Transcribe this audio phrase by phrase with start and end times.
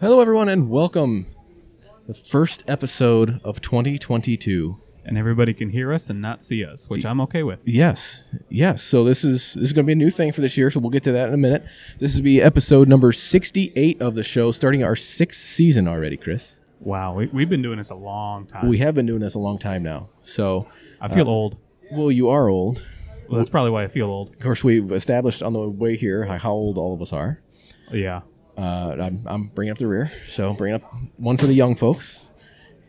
[0.00, 1.26] Hello, everyone, and welcome.
[2.06, 4.78] The first episode of 2022.
[5.04, 7.62] and everybody can hear us and not see us, which I'm okay with.
[7.64, 8.82] Yes, yes.
[8.82, 10.70] So this is this is going to be a new thing for this year.
[10.70, 11.64] So we'll get to that in a minute.
[11.98, 16.16] This will be episode number 68 of the show, starting our sixth season already.
[16.16, 18.68] Chris, Wow, we, we've been doing this a long time.
[18.68, 20.10] we have been doing this a long time now.
[20.22, 20.68] So,
[21.00, 21.58] I feel uh, old.
[21.90, 22.86] well, you are old.
[23.28, 24.30] Well, that's probably why I feel old.
[24.30, 27.40] Of course, we've established on the way here how old all of us are.
[27.90, 28.20] Yeah.
[28.58, 32.26] Uh, I'm, I'm bringing up the rear, so bringing up one for the young folks.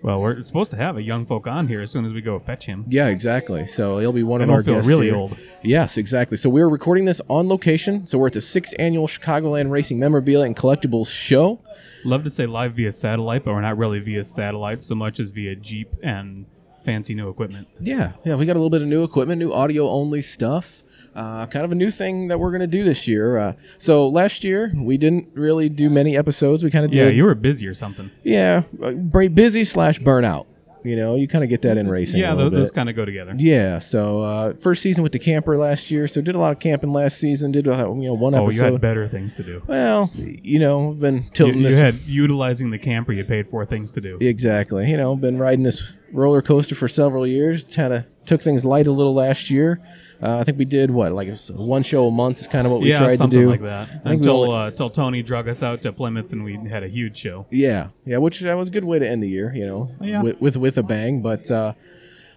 [0.02, 2.40] Well, we're supposed to have a young folk on here as soon as we go
[2.40, 2.86] fetch him.
[2.88, 3.66] Yeah, exactly.
[3.66, 4.88] So he'll be one of our feel guests.
[4.88, 5.16] really here.
[5.16, 5.38] old.
[5.62, 6.38] Yes, exactly.
[6.38, 8.08] So we're recording this on location.
[8.08, 11.60] So we're at the sixth annual Chicagoland Racing Memorabilia and Collectibles Show.
[12.06, 15.32] Love to say live via satellite, but we're not really via satellite so much as
[15.32, 16.46] via Jeep and
[16.84, 17.68] fancy new equipment.
[17.82, 18.36] Yeah, yeah.
[18.36, 20.84] We got a little bit of new equipment, new audio only stuff.
[21.20, 23.38] Uh, kind of a new thing that we're going to do this year.
[23.38, 26.64] Uh, so last year we didn't really do many episodes.
[26.64, 27.16] We kind of Yeah, did.
[27.18, 28.10] you were busy or something.
[28.24, 30.46] yeah, uh, busy slash burnout.
[30.82, 32.22] You know, you kind of get that in racing.
[32.22, 33.36] Yeah, those, those kind of go together.
[33.38, 36.60] Yeah, so uh, first season with the camper last year, so did a lot of
[36.60, 37.52] camping last season.
[37.52, 38.72] Did uh, you know one Oh, you episode?
[38.72, 39.62] had better things to do.
[39.68, 43.92] well, you know, been tilting you this had utilizing the camper you paid for things
[43.92, 44.18] to do.
[44.22, 44.90] Exactly.
[44.90, 47.66] You know, been riding this roller coaster for several years.
[47.66, 49.82] Kind of took things light a little last year.
[50.24, 52.82] Uh, I think we did what, like one show a month is kind of what
[52.82, 53.50] we yeah, tried to something do.
[53.50, 53.84] like that.
[53.90, 56.56] I think we Until only- uh, until Tony drug us out to Plymouth and we
[56.70, 57.46] had a huge show.
[57.52, 59.54] Yeah, yeah, which that was a good way to end the year.
[59.54, 60.22] You know, Yeah.
[60.22, 61.22] with, with with a bang.
[61.22, 61.74] But uh,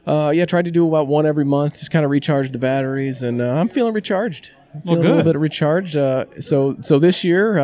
[0.07, 3.23] uh, yeah, tried to do about one every month, just kind of recharge the batteries,
[3.23, 4.51] and uh, I'm feeling recharged.
[4.75, 5.97] I'm Well, feeling a little bit recharged.
[5.97, 7.59] Uh, so so this year.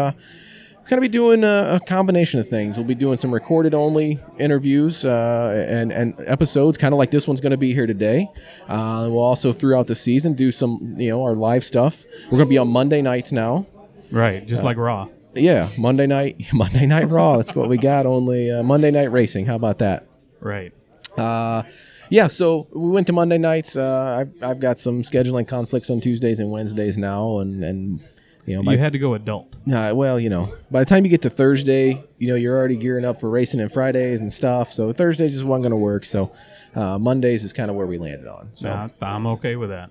[0.88, 2.76] Uh, Kind of be doing a, a combination of things.
[2.78, 7.28] We'll be doing some recorded only interviews uh, and and episodes, kind of like this
[7.28, 8.26] one's going to be here today.
[8.68, 12.06] Uh, we'll also throughout the season do some, you know, our live stuff.
[12.24, 13.66] We're going to be on Monday nights now.
[14.10, 15.08] Right, just like Raw.
[15.34, 17.36] Yeah, Monday night, Monday night Raw.
[17.36, 18.06] That's what we got.
[18.06, 19.44] Only uh, Monday night racing.
[19.44, 20.06] How about that?
[20.40, 20.72] Right.
[21.18, 21.64] Uh,
[22.08, 23.76] yeah, so we went to Monday nights.
[23.76, 28.00] Uh, I've, I've got some scheduling conflicts on Tuesdays and Wednesdays now, and and
[28.48, 29.56] you know, by, You had to go adult.
[29.72, 32.76] uh, well, you know, by the time you get to Thursday, you know, you're already
[32.76, 34.72] gearing up for racing and Fridays and stuff.
[34.72, 36.04] So Thursdays just wasn't going to work.
[36.06, 36.32] So
[36.74, 38.50] uh, Mondays is kind of where we landed on.
[38.54, 39.90] So Nah, I'm okay with that.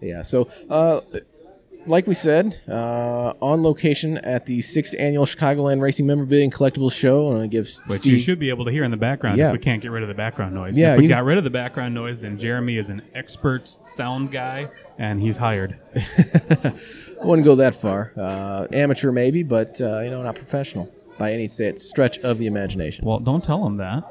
[0.00, 0.22] yeah.
[0.22, 1.00] So, uh,
[1.86, 6.92] like we said, uh, on location at the sixth annual Chicagoland Racing Memorabilia and Collectibles
[6.96, 8.12] Show, and I give But Steve.
[8.14, 9.48] you should be able to hear in the background Yeah.
[9.48, 10.78] if we can't get rid of the background noise.
[10.78, 13.68] Yeah, if we you- got rid of the background noise, then Jeremy is an expert
[13.68, 14.68] sound guy
[14.98, 15.76] and he's hired.
[15.96, 16.72] I
[17.26, 18.12] wouldn't go that far.
[18.16, 23.04] Uh, amateur maybe, but uh, you know, not professional by any stretch of the imagination.
[23.06, 24.04] Well, don't tell him that.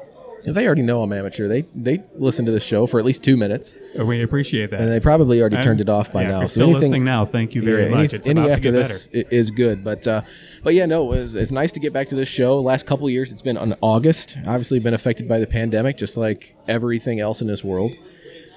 [0.46, 1.48] They already know I'm amateur.
[1.48, 4.80] They they listen to the show for at least two minutes, Uh, We appreciate that.
[4.80, 6.34] and they probably already turned it off by yeah, now.
[6.36, 7.98] If you're So still anything, listening now, thank you very yeah, much.
[8.12, 9.28] any, it's any about after to get this better.
[9.30, 9.82] is good.
[9.82, 10.20] But uh,
[10.62, 12.60] but yeah, no, it's, it's nice to get back to this show.
[12.60, 14.36] Last couple of years, it's been on August.
[14.46, 17.94] Obviously, been affected by the pandemic, just like everything else in this world.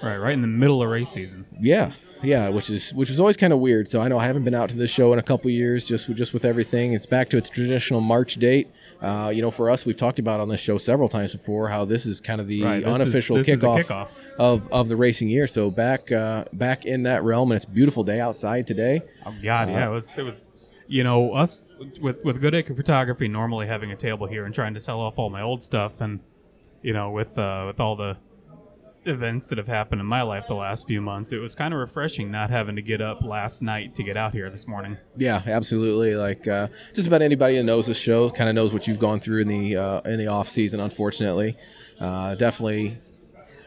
[0.02, 1.46] Right, right in the middle of race season.
[1.60, 1.92] Yeah,
[2.22, 3.88] yeah, which is which is always kind of weird.
[3.88, 6.08] So I know I haven't been out to this show in a couple years, just
[6.08, 6.92] with, just with everything.
[6.92, 8.68] It's back to its traditional March date.
[9.00, 11.84] Uh, you know, for us, we've talked about on this show several times before how
[11.84, 14.18] this is kind of the Right, unofficial is kickoff, kickoff.
[14.38, 15.46] of of the racing year.
[15.46, 19.02] So back uh, back in that realm, and it's a beautiful day outside today.
[19.24, 20.16] Oh God, yeah, it was.
[20.16, 20.44] It was.
[20.90, 24.80] You know, us with with Goodacre Photography normally having a table here and trying to
[24.80, 26.20] sell off all my old stuff, and
[26.80, 28.16] you know, with uh, with all the
[29.04, 31.80] events that have happened in my life the last few months, it was kind of
[31.80, 34.96] refreshing not having to get up last night to get out here this morning.
[35.16, 36.14] Yeah, absolutely.
[36.14, 39.20] Like uh, just about anybody that knows this show kind of knows what you've gone
[39.20, 40.80] through in the uh, in the off season.
[40.80, 41.56] Unfortunately,
[42.00, 42.98] uh, definitely.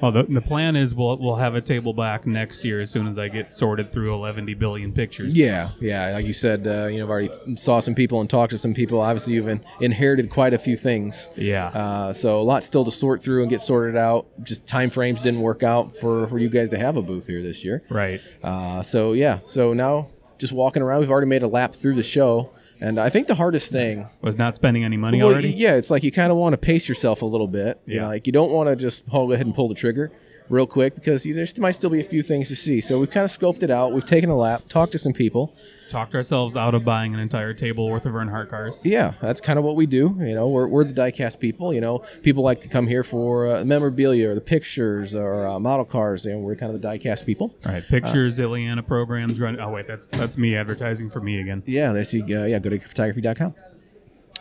[0.01, 3.07] Well, the, the plan is we'll we'll have a table back next year as soon
[3.07, 5.38] as I get sorted through 11 billion pictures.
[5.38, 6.12] Yeah, yeah.
[6.12, 8.73] Like you said, uh, you know, I've already saw some people and talked to some
[8.73, 9.00] people.
[9.00, 11.29] Obviously, you've in- inherited quite a few things.
[11.35, 11.67] Yeah.
[11.67, 14.28] Uh, so a lot still to sort through and get sorted out.
[14.44, 17.41] Just time frames didn't work out for for you guys to have a booth here
[17.41, 17.84] this year.
[17.90, 18.19] right.
[18.44, 20.07] Uh, so yeah, so now
[20.40, 22.50] just walking around, we've already made a lap through the show,
[22.81, 25.49] and I think the hardest thing Was not spending any money Well, already.
[25.51, 27.79] Yeah, it's like you kind of want to pace yourself a little bit.
[27.85, 28.01] You Yeah.
[28.01, 30.11] know, like you don't want to just pull, go ahead and pull the trigger
[30.51, 32.81] real quick because there might still be a few things to see.
[32.81, 33.93] So we've kind of scoped it out.
[33.93, 35.55] We've taken a lap, talked to some people.
[35.89, 38.81] Talked ourselves out of buying an entire table worth of Earnhardt cars.
[38.83, 40.15] Yeah, that's kind of what we do.
[40.19, 41.73] You know, we're, we're the diecast people.
[41.73, 45.59] You know, people like to come here for uh, memorabilia or the pictures or uh,
[45.59, 46.25] model cars.
[46.25, 47.55] and we're kind of the diecast people.
[47.65, 49.59] All right, pictures, Illiana programs run.
[49.59, 51.63] Oh wait, that's that's me advertising for me again.
[51.65, 52.21] Yeah, they see.
[52.21, 53.55] Uh, yeah, go to photography.com.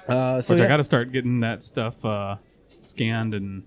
[0.09, 0.67] Uh, so Which yeah.
[0.67, 2.37] I got to start getting that stuff uh,
[2.81, 3.63] scanned and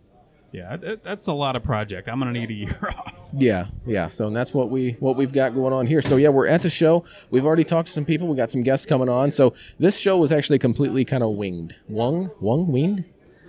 [0.53, 2.07] Yeah, that, that's a lot of project.
[2.07, 3.29] I'm gonna need a year off.
[3.33, 4.07] Yeah, yeah.
[4.07, 6.01] So and that's what we what we've got going on here.
[6.01, 7.03] So yeah, we're at the show.
[7.31, 8.27] We've already talked to some people.
[8.27, 9.31] We got some guests coming on.
[9.31, 11.75] So this show was actually completely kind of winged.
[11.89, 13.03] Wung, wung, winged.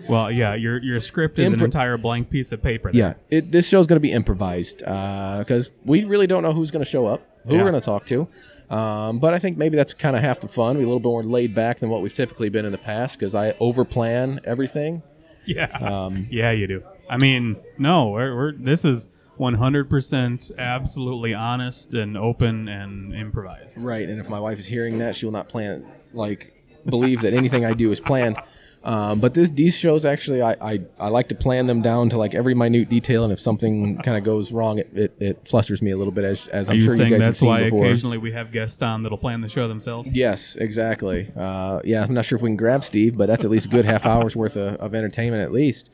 [0.08, 2.90] Well, yeah, your your script is an entire blank piece of paper.
[2.90, 2.98] There.
[2.98, 6.84] Yeah, it, this show's going to be improvised because we really don't know who's going
[6.84, 7.62] to show up, who Yeah.
[7.62, 8.26] we're going to talk to.
[8.74, 10.76] Um, but I think maybe that's kind of half the fun.
[10.78, 13.18] We're a little bit more laid back than what we've typically been in the past
[13.18, 15.02] because I overplan everything.
[15.46, 15.66] Yeah.
[15.76, 16.82] Um, yeah, you do.
[17.08, 19.06] I mean, no, we're, we're this is
[19.38, 23.82] 100% absolutely honest and open and improvised.
[23.82, 26.52] Right, and if my wife is hearing that, she will not plan like
[26.86, 28.38] believe that anything I do is planned.
[28.84, 32.18] Um, but this these shows actually, I, I I like to plan them down to
[32.18, 35.80] like every minute detail, and if something kind of goes wrong, it, it, it flusters
[35.80, 37.48] me a little bit, as, as I'm you sure you saying guys have that's seen
[37.48, 37.86] why before.
[37.86, 40.14] occasionally we have guests on that'll plan the show themselves?
[40.14, 41.32] Yes, exactly.
[41.34, 43.70] Uh, yeah, I'm not sure if we can grab Steve, but that's at least a
[43.70, 45.90] good half hour's worth of, of entertainment at least.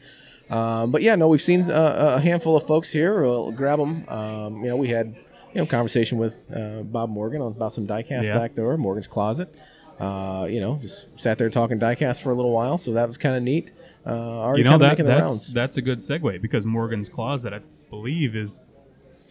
[0.51, 3.23] Um, but yeah, no, we've seen uh, a handful of folks here.
[3.23, 4.05] We'll grab them.
[4.09, 5.15] Um, you know, we had
[5.55, 8.37] you know conversation with uh, Bob Morgan on, about some diecast Yeah.
[8.39, 9.57] back there, Morgan's Closet.
[10.01, 13.19] Uh, you know, just sat there talking diecast for a little while, so that was
[13.19, 13.73] kind of neat.
[14.07, 15.53] Uh, already You know kind of that making the that's rounds.
[15.53, 17.61] that's a good segue because Morgan's Closet, I
[17.91, 18.65] believe, is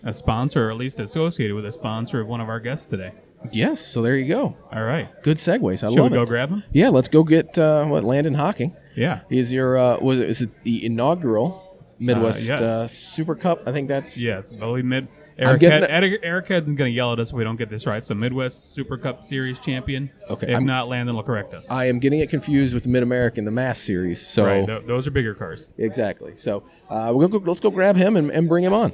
[0.04, 3.12] a sponsor or at least associated with a sponsor of one of our guests today.
[3.51, 4.56] Yes, so there you go.
[4.71, 5.81] All right, Good segues.
[5.83, 5.95] I love it.
[5.95, 6.27] should we go it.
[6.27, 6.63] grab him?
[6.71, 8.75] yeah, let's go get uh, what Landon Hocking.
[9.00, 11.66] Yeah, He's your uh, was it, is it the inaugural
[12.00, 12.62] Midwest yes.
[12.62, 13.63] uh, Super Cup?
[13.68, 15.07] I think that's yes, I believe mid.
[15.42, 17.86] Eric, Head, Eric, Eric Head's going to yell at us if we don't get this
[17.88, 18.06] right.
[18.06, 20.10] So Midwest Super Cup Series champion.
[20.30, 21.72] Okay, If I'm- not, Landon will correct us.
[21.72, 24.19] I am getting it confused with the Mid American, the Mass Series.
[24.25, 25.72] So right, th- those are bigger cars.
[25.78, 26.34] exactly.
[26.36, 28.92] So uh, we'll go, let's go grab him and, and bring him on.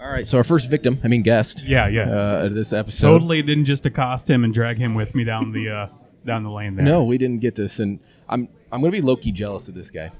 [0.00, 0.26] All right.
[0.26, 2.02] So our first victim, I mean guest, Yeah, yeah.
[2.10, 3.06] uh, this episode.
[3.08, 5.86] totally didn't just accost him and drag him with me down the uh,
[6.24, 6.84] down the lane there.
[6.86, 9.90] No, we didn't get this, and I'm I'm gonna be low key jealous of this
[9.90, 10.10] guy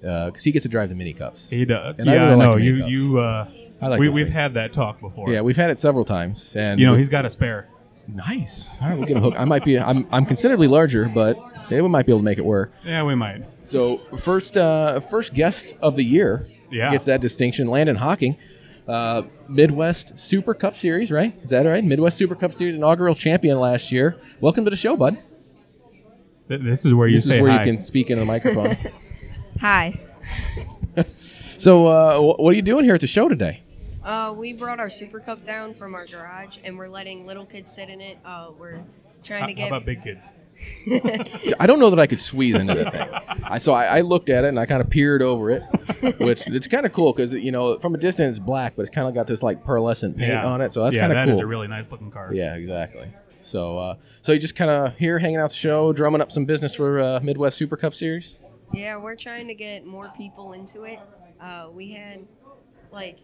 [0.00, 1.50] because he gets to drive the mini cups.
[1.50, 1.98] he does.
[1.98, 2.74] And I yeah, really I like know the you.
[2.76, 3.18] mini You.
[3.18, 3.48] Uh,
[3.80, 4.34] I like we, we've things.
[4.36, 5.28] had that talk before.
[5.30, 7.68] Yeah, we've had it several times, and You know, he's got a spare.
[8.08, 8.68] nice.
[8.80, 9.34] All right, we'll get a hook.
[9.36, 9.78] I might be.
[9.78, 11.36] I'm I'm considerably larger, but
[11.70, 12.72] maybe we might be able to make it work.
[12.84, 13.42] Yeah, we might.
[13.66, 16.90] So first, uh, first guest of the year Yeah.
[16.92, 17.66] gets that distinction.
[17.68, 18.36] Landon Hocking,
[18.86, 21.36] uh, Midwest Super Cup Series, right?
[21.42, 21.84] Is that right?
[21.84, 24.16] Midwest Super Cup Series inaugural champion last year.
[24.40, 25.18] Welcome to the show, bud.
[26.48, 27.58] Th- This is where you This say is where hi.
[27.58, 28.76] you can speak into the microphone.
[29.60, 29.98] Hi.
[31.58, 33.62] so, uh, what are you doing here at the show today?
[34.04, 37.72] Uh, we brought our Super Cup down from our garage, and we're letting little kids
[37.72, 38.18] sit in it.
[38.24, 38.84] Uh, we're
[39.24, 39.66] trying How, to how get.
[39.68, 40.38] about big kids?
[41.60, 43.08] I don't know that I could squeeze into the thing.
[43.44, 45.62] I so I, I looked at it and I kind of peered over it,
[46.18, 48.90] which it's kind of cool because you know from a distance it's black, but it's
[48.90, 50.46] kind of got this like pearlescent paint yeah.
[50.46, 51.34] on it, so that's yeah, kind of that cool.
[51.34, 52.30] is a really nice looking car.
[52.32, 53.12] Yeah, exactly.
[53.46, 56.44] So, uh, so you just kind of here hanging out the show, drumming up some
[56.44, 58.40] business for uh, Midwest Super Cup Series.
[58.72, 60.98] yeah, we're trying to get more people into it.
[61.40, 62.26] Uh, we had
[62.90, 63.18] like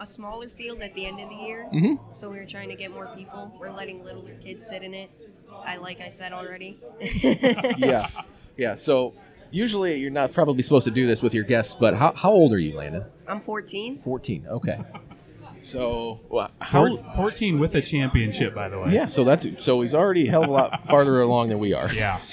[0.00, 1.98] a smaller field at the end of the year, Mhm.
[2.14, 3.52] so we were trying to get more people.
[3.58, 5.10] We're letting littler kids sit in it.
[5.64, 6.78] I like I said already.
[7.76, 8.06] Yeah,
[8.56, 8.74] yeah.
[8.74, 9.14] So
[9.50, 12.52] usually you're not probably supposed to do this with your guests, but how, how old
[12.52, 13.04] are you, Landon?
[13.26, 13.98] I'm 14.
[13.98, 14.46] Fourteen.
[14.48, 14.78] Okay.
[15.64, 16.86] So wha- how?
[16.86, 18.90] Four- 14 with a championship, by the way.
[18.92, 19.06] Yeah.
[19.06, 21.92] So that's so he's already a hell of a lot farther along than we are.
[21.92, 22.20] Yeah.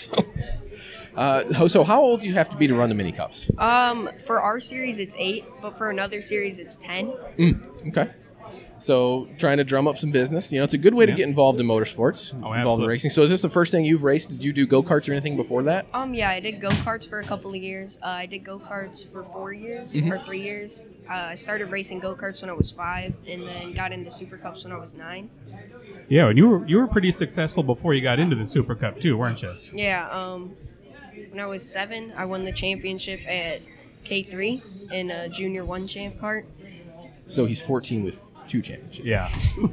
[1.14, 3.52] Uh, so how old do you have to be to run the mini cups?
[3.58, 7.08] Um, for our series it's eight, but for another series it's ten.
[7.38, 8.12] Mm, okay.
[8.78, 10.54] So trying to drum up some business.
[10.54, 13.10] You know, it's a good way to get involved in motorsports, involved in racing.
[13.12, 14.30] So is this the first thing you've raced?
[14.30, 15.86] Did you do go karts or anything before that?
[15.94, 18.00] Um, yeah, I did go karts for a couple of years.
[18.02, 20.14] Uh, I did go karts for four years Mm-hmm.
[20.14, 20.82] or three years.
[21.10, 24.38] Uh, I started racing go karts when I was five, and then got into super
[24.38, 25.30] cups when I was nine.
[26.08, 29.00] Yeah, and you were you were pretty successful before you got into the Super Cup
[29.00, 29.56] too, weren't you?
[29.74, 30.10] Yeah.
[30.10, 30.56] Um,
[31.30, 33.62] when I was seven, I won the championship at
[34.04, 36.46] K three in a junior one champ kart.
[37.26, 39.06] So he's 14 with two championships.
[39.08, 39.30] Yeah.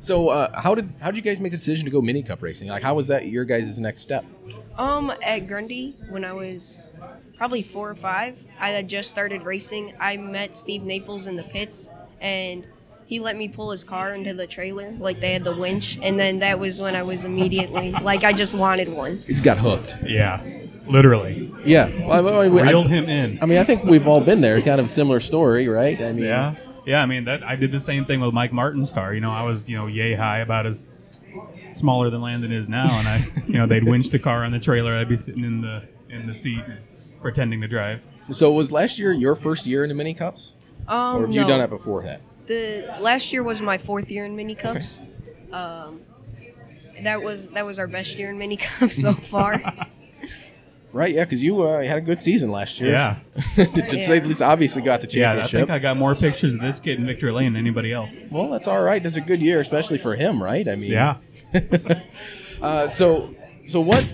[0.00, 2.40] So uh, how did how did you guys make the decision to go mini cup
[2.42, 2.68] racing?
[2.68, 4.24] Like how was that your guys' next step?
[4.78, 6.80] Um, at Grundy when I was
[7.40, 9.94] probably four or five, I had just started racing.
[9.98, 11.88] I met Steve Naples in the pits,
[12.20, 12.66] and
[13.06, 16.20] he let me pull his car into the trailer, like they had the winch, and
[16.20, 19.24] then that was when I was immediately like I just wanted one.
[19.26, 19.96] It's got hooked.
[20.04, 20.42] Yeah.
[20.86, 21.50] Literally.
[21.64, 21.88] Yeah.
[22.06, 23.38] Well, I, I- I- Reeled him in.
[23.40, 24.60] I mean, I think we've all been there.
[24.60, 25.98] Kind of similar story, right?
[25.98, 26.56] I mean, Yeah.
[26.84, 29.14] Yeah, I mean that I did the same thing with Mike Martin's car.
[29.14, 30.86] You know, I was, you know, yay high about as
[31.72, 34.58] smaller than Landon is now and I you know, they'd winch the car on the
[34.60, 36.62] trailer, I'd be sitting in the in the seat
[37.20, 38.00] pretending to drive.
[38.32, 40.54] So was last year your first year in the mini cups,
[40.86, 42.20] Um, or have you done it before that?
[42.46, 45.00] The last year was my fourth year in mini cups.
[45.52, 46.00] Um,
[47.02, 49.62] that was that was our best year in mini cups so far.
[50.92, 52.90] Right, yeah, because you uh, had a good season last year.
[52.90, 53.18] Yeah.
[53.54, 55.52] to, to say the least, obviously got the championship.
[55.52, 57.92] Yeah, I think I got more pictures of this kid in Victory Lane than anybody
[57.92, 58.24] else.
[58.28, 59.00] well, that's all right.
[59.00, 60.66] That's a good year, especially for him, right?
[60.66, 61.18] I mean, Yeah.
[62.60, 63.30] Uh, so,
[63.68, 64.04] so what?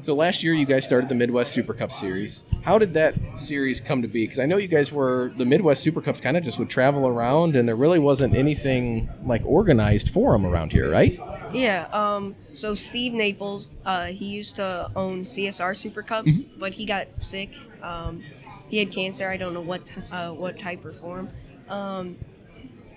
[0.00, 2.44] So last year you guys started the Midwest Super Cup series.
[2.62, 4.24] How did that series come to be?
[4.24, 7.08] Because I know you guys were the Midwest Super Cups kind of just would travel
[7.08, 11.18] around, and there really wasn't anything like organized for them around here, right?
[11.52, 11.88] Yeah.
[11.92, 12.36] Um.
[12.52, 17.50] So Steve Naples, uh, he used to own CSR Super Cups, but he got sick.
[17.82, 18.22] Um,
[18.68, 19.28] he had cancer.
[19.28, 21.28] I don't know what t- uh, what type or form.
[21.68, 22.16] Um,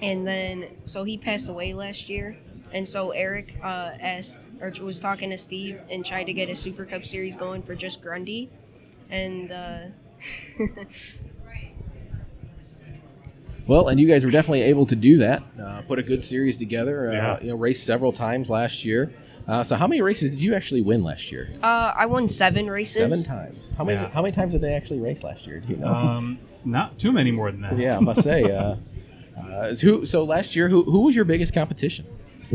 [0.02, 2.38] and then so he passed away last year.
[2.74, 6.56] And so Eric uh, asked or was talking to Steve and tried to get a
[6.56, 8.50] Super Cup series going for just Grundy,
[9.10, 9.52] and.
[9.52, 9.80] Uh,
[13.68, 15.44] Well, and you guys were definitely able to do that.
[15.62, 17.10] Uh, put a good series together.
[17.10, 17.40] Uh, Yeah.
[17.42, 19.14] You know, raced several times last year.
[19.48, 21.50] Uh, so how many races did you actually win last year?
[21.62, 22.98] uh, I won seven races.
[22.98, 23.74] Seven times.
[23.78, 24.02] How many?
[24.02, 24.10] Yeah.
[24.10, 25.60] How many times did they actually race last year?
[25.60, 25.88] Do you know?
[25.94, 27.78] Um, not too many more than that.
[27.78, 28.44] yeah, I must say.
[29.38, 30.06] Uh, who?
[30.06, 32.06] So last year, who who was your biggest competition?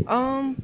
[0.07, 0.61] Um,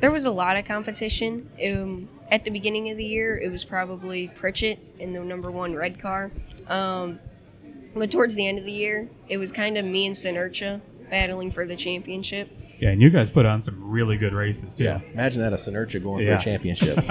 [0.00, 1.48] there was a lot of competition.
[1.66, 5.74] Um, at the beginning of the year, it was probably Pritchett in the number one
[5.74, 6.30] red car.
[6.68, 7.18] Um,
[7.94, 11.50] but towards the end of the year, it was kind of me and Sinertia battling
[11.50, 12.50] for the championship.
[12.78, 14.84] Yeah, and you guys put on some really good races too.
[14.84, 16.36] Yeah, imagine that a Synertia going Yeah.
[16.36, 16.98] for a championship.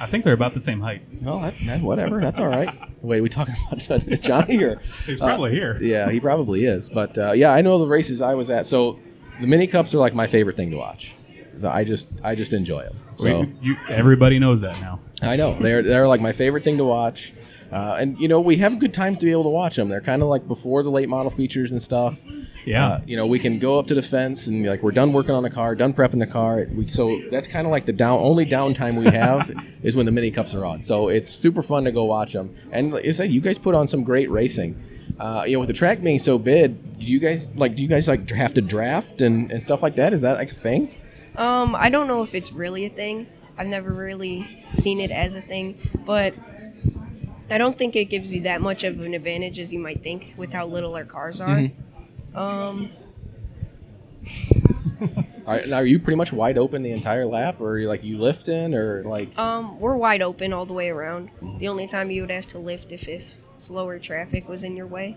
[0.00, 1.02] I think they're about the same height.
[1.20, 2.68] well, that, that- whatever, that's all right.
[3.02, 3.78] Wait, we talking about
[4.22, 4.80] Johnny or?
[5.06, 5.78] He's Uh, probably here.
[5.80, 6.88] Yeah, he probably is.
[6.88, 8.66] But uh, yeah, I know the races I was at.
[8.66, 8.98] So
[9.40, 11.14] the mini cups are like my favorite thing to watch.
[11.60, 12.96] So I just I just enjoy them.
[13.16, 15.00] So We- you, everybody knows that now.
[15.22, 17.32] I know they're they're like my favorite thing to watch.
[17.70, 19.88] Uh, and you know we have good times to be able to watch them.
[19.88, 22.24] They're kind of like before the late model features and stuff.
[22.64, 22.86] Yeah.
[22.86, 25.32] Uh, you know, we can go up to the fence and like we're done working
[25.32, 26.66] on the car, done prepping the car.
[26.72, 29.50] We, so that's kind of like the down only downtime we have
[29.82, 30.82] is when the mini cups are on.
[30.82, 32.54] So it's super fun to go watch them.
[32.70, 34.82] And like I said, you guys put on some great racing.
[35.18, 37.74] Uh, you know, with the track being so big, do you guys like?
[37.74, 40.12] Do you guys like have to draft and, and stuff like that?
[40.12, 40.94] Is that like a thing?
[41.36, 43.26] Um, I don't know if it's really a thing.
[43.56, 46.34] I've never really seen it as a thing, but
[47.50, 50.34] I don't think it gives you that much of an advantage as you might think
[50.36, 51.70] with how little our cars are.
[52.34, 52.90] Um,
[55.46, 58.18] Are, now, are you pretty much wide open the entire lap, or are like you
[58.18, 59.36] lifting, or like?
[59.38, 61.30] Um, we're wide open all the way around.
[61.58, 64.86] The only time you would have to lift if, if slower traffic was in your
[64.86, 65.16] way.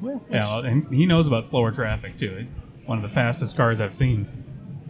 [0.00, 2.34] well, Yeah, well, and he knows about slower traffic too.
[2.40, 2.48] He's
[2.86, 4.26] one of the fastest cars I've seen.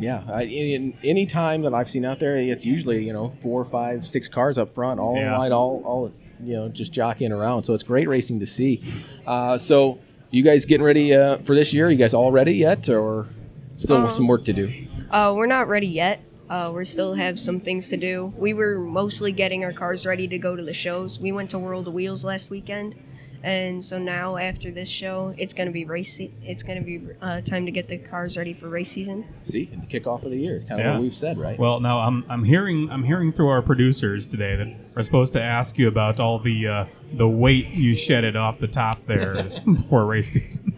[0.02, 3.64] Yeah, I, in, any time that I've seen out there, it's usually you know four,
[3.64, 5.38] five, six cars up front, all Yeah.
[5.38, 6.12] wide, all all
[6.44, 7.62] you know, just jockeying around.
[7.64, 8.82] So it's great racing to see.
[9.26, 10.00] Uh, so
[10.32, 11.88] you guys getting ready uh, for this year?
[11.88, 13.28] you guys all ready yet, or
[13.76, 14.73] still Um, some work to do?
[15.11, 16.21] Uh, we're not ready yet.
[16.50, 18.32] Uh, we still have some things to do.
[18.37, 21.21] We were mostly getting our cars ready to go to the shows.
[21.21, 22.97] We went to World of Wheels last weekend,
[23.42, 26.16] and so now after this show, it's gonna be race.
[26.16, 29.25] Se- it's gonna be uh, time to get the cars ready for race season.
[29.44, 30.92] See, the kickoff of the year is kind of Yeah.
[30.92, 31.58] what we've said, right?
[31.58, 35.42] Well, now I'm I'm hearing I'm hearing through our producers today that are supposed to
[35.42, 40.06] ask you about all the uh, the weight you shedded off the top there before
[40.06, 40.72] race season.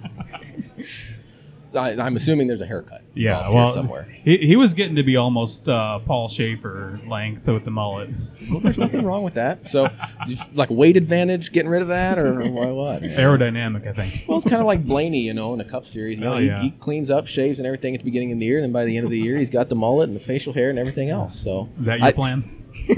[1.76, 3.02] I, I'm assuming there's a haircut.
[3.14, 4.04] Yeah, well, somewhere.
[4.24, 8.10] he, he was getting to be almost uh, Paul Schaefer length with the mullet.
[8.50, 9.66] Well, there's nothing wrong with that.
[9.66, 9.88] So,
[10.26, 13.02] just like weight advantage, getting rid of that, or why what?
[13.02, 14.24] Aerodynamic, I think.
[14.28, 16.18] Well, it's kind of like Blaney, you know, in the Cup Series.
[16.18, 16.60] You know, Oh, he, yeah.
[16.60, 18.84] he cleans up, shaves, and everything at the beginning of the year, and then by
[18.84, 21.10] the end of the year, he's got the mullet and the facial hair and everything
[21.10, 21.38] else.
[21.38, 22.60] So, Is that your I, plan?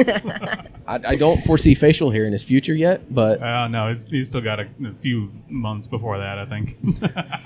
[0.87, 4.29] I, I don't foresee facial hair in his future yet, but Uh, no, he's, he's
[4.29, 6.79] still got a, a few months before that, I think.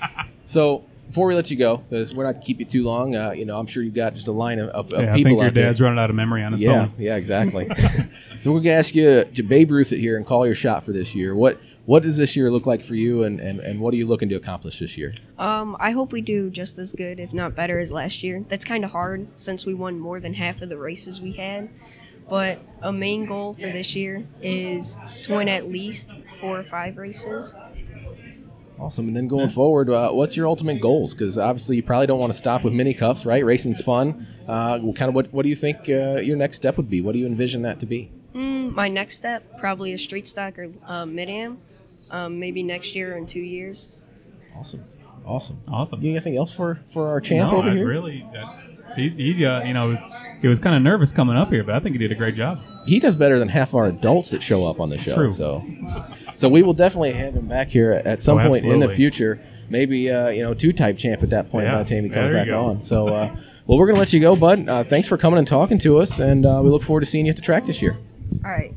[0.45, 3.31] so before we let you go, because we're not gonna keep you too long, uh,
[3.31, 5.31] you know, I'm sure you've got just a line of, of, of yeah, I people
[5.31, 5.65] think your out there.
[5.65, 6.93] dad's running out of memory on his Yeah, phone.
[6.97, 7.69] yeah, exactly.
[8.37, 10.93] so we're gonna ask you to Babe Ruth it here and call your shot for
[10.93, 11.35] this year.
[11.35, 14.07] What what does this year look like for you, and, and, and what are you
[14.07, 15.13] looking to accomplish this year?
[15.37, 18.45] Um, I hope we do just as good, if not better, as last year.
[18.47, 21.69] That's kind of hard since we won more than half of the races we had.
[22.29, 26.95] But a main goal for this year is to win at least four or five
[26.97, 27.53] races.
[28.81, 29.07] Awesome.
[29.07, 31.13] And then going forward, uh, what's your ultimate goals?
[31.13, 33.45] Because obviously you probably don't want to stop with mini cups, right?
[33.45, 34.25] Racing's fun.
[34.47, 36.99] Uh, kind of what what do you think uh, your next step would be?
[36.99, 38.11] What do you envision that to be?
[38.33, 41.59] Mm, my next step, probably a street stock or uh, mid am.
[42.09, 43.97] Um, maybe next year or in two years.
[44.57, 44.83] Awesome.
[45.25, 45.61] Awesome.
[45.67, 46.01] Awesome.
[46.01, 47.87] You anything else for for our champ no, over I here?
[47.87, 49.99] really, I, He, he uh, you know, was,
[50.41, 52.35] he was kind of nervous coming up here, but I think he did a great
[52.35, 52.59] job.
[52.85, 55.15] He does better than half our adults that show up on the show.
[55.15, 55.31] True.
[55.31, 55.63] So,
[56.35, 58.95] so we will definitely have him back here at some Oh, point in the absolutely.
[58.95, 59.41] future.
[59.69, 61.73] Maybe uh, you know two type champ at that point Yeah.
[61.75, 62.65] by the time he comes there you back go.
[62.65, 62.83] on.
[62.83, 63.35] So, uh,
[63.67, 64.67] well, we're gonna let you go, bud.
[64.67, 67.25] Uh, thanks for coming and talking to us, and uh, we look forward to seeing
[67.27, 67.95] you at the track this year.
[68.43, 68.73] All right.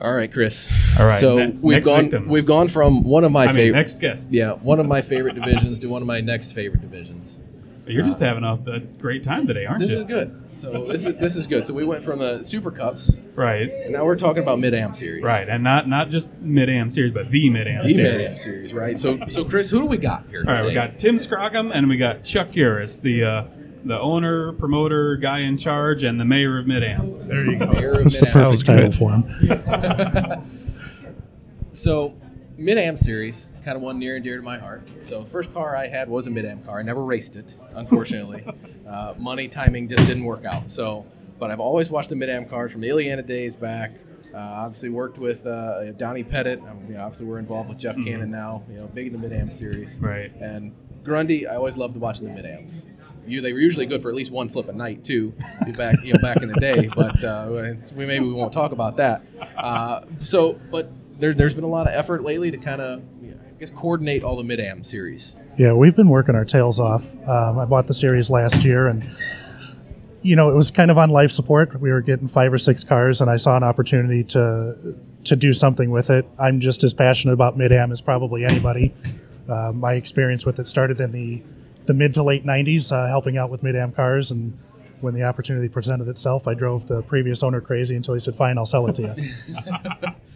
[0.00, 0.70] All right, Chris.
[1.00, 2.28] All right, So ne- we've next gone victims.
[2.28, 4.32] we've gone from one of my favorite next guests.
[4.32, 7.40] yeah one of my favorite divisions to one of my next favorite divisions.
[7.88, 9.96] You're just having a, a great time today, aren't This you?
[9.96, 10.42] This is good.
[10.52, 11.64] So this is this is good.
[11.66, 13.70] So we went from the Super Cups, Right.
[13.70, 15.22] and now we're talking about mid am series.
[15.24, 18.24] Right, and not not just mid am series, but the mid am The mid am
[18.26, 18.42] series.
[18.42, 18.96] series, right?
[18.98, 20.40] So so Chris, who do we got here?
[20.40, 20.68] All right, today?
[20.68, 23.44] we got Tim Scrogham and we got Chuck Yurris, the uh,
[23.84, 27.26] the owner, promoter, guy in charge, and the mayor of mid am.
[27.28, 27.72] There you go.
[27.72, 28.42] Mayor of That's the Mid-Am.
[28.50, 30.44] perfect title for him.
[31.72, 32.16] So,
[32.58, 34.82] Mid Am Series, kind of one near and dear to my heart.
[35.04, 36.80] So, first car I had was a Mid Am car.
[36.80, 38.44] I never raced it, unfortunately.
[38.88, 40.68] uh, money timing just didn't work out.
[40.68, 41.06] So,
[41.38, 43.92] but I've always watched the Mid Am cars from the Illiana days back.
[44.34, 46.60] Uh, obviously worked with uh, Donnie Pettit.
[46.62, 48.64] Um, you know, obviously we're involved with Jeff Cannon now.
[48.68, 50.00] You know, big in the Mid Am series.
[50.00, 50.34] Right.
[50.40, 50.74] And
[51.04, 52.84] Grundy, I always loved watching the Mid Ams.
[53.24, 55.32] You, they were usually good for at least one flip a night too,
[55.76, 56.88] back you know back in the day.
[56.88, 59.22] But uh, we maybe we won't talk about that.
[59.56, 63.32] Uh, so, but there, there's been a lot of effort lately to kind of, you
[63.32, 65.36] know, I guess, coordinate all the mid am series.
[65.58, 67.12] Yeah, we've been working our tails off.
[67.26, 69.08] Um, I bought the series last year, and
[70.22, 71.80] you know it was kind of on life support.
[71.80, 75.52] We were getting five or six cars, and I saw an opportunity to to do
[75.52, 76.26] something with it.
[76.38, 78.94] I'm just as passionate about mid am as probably anybody.
[79.48, 81.42] Uh, my experience with it started in the
[81.86, 84.56] the mid to late '90s, uh, helping out with mid am cars, and
[85.00, 88.58] when the opportunity presented itself, I drove the previous owner crazy until he said, "Fine,
[88.58, 90.12] I'll sell it to you."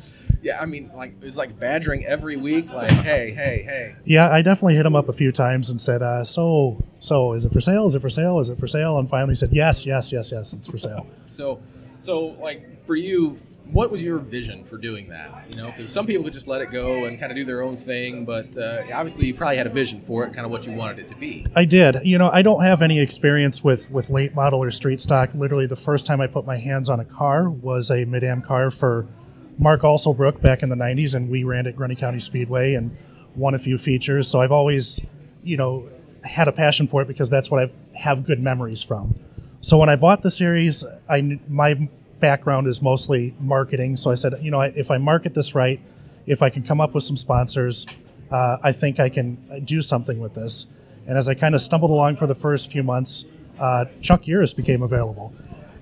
[0.43, 3.95] Yeah, I mean, like it was like badgering every week, like, hey, hey, hey.
[4.05, 7.45] Yeah, I definitely hit him up a few times and said, uh, "So, so is
[7.45, 7.87] it for sale?
[7.87, 8.41] Is it for sale?
[8.41, 11.61] Is it for sale?" And finally said, "Yes, yes, yes, yes, it's for sale." So,
[12.01, 13.39] so like for you,
[13.71, 15.45] what was your vision for doing that?
[15.49, 17.63] You know, because some people could just let it go and kind of do their
[17.63, 20.67] own thing, but uh, obviously you probably had a vision for it, kind of what
[20.67, 21.47] you wanted it to be.
[21.55, 21.99] I did.
[22.03, 25.35] You know, I don't have any experience with with late model or street stock.
[25.35, 28.43] Literally, the first time I put my hands on a car was a mid am
[28.43, 29.07] car for
[29.62, 32.97] Mark Alsobrook back in the '90s, and we ran at Grundy County Speedway and
[33.37, 34.28] won a few features.
[34.28, 35.00] So I've always,
[35.42, 35.88] you know,
[36.25, 39.14] had a passion for it because that's what I have good memories from.
[39.61, 41.88] So when I bought the series, I my
[42.21, 43.97] background is mostly marketing.
[43.97, 45.80] So I said, you know, if I market this right,
[46.26, 47.87] if I can come up with some sponsors,
[48.30, 50.67] uh, I think I can do something with this.
[51.06, 53.25] And as I kind of stumbled along for the first few months,
[53.58, 55.34] uh, Chuck Yurris became available.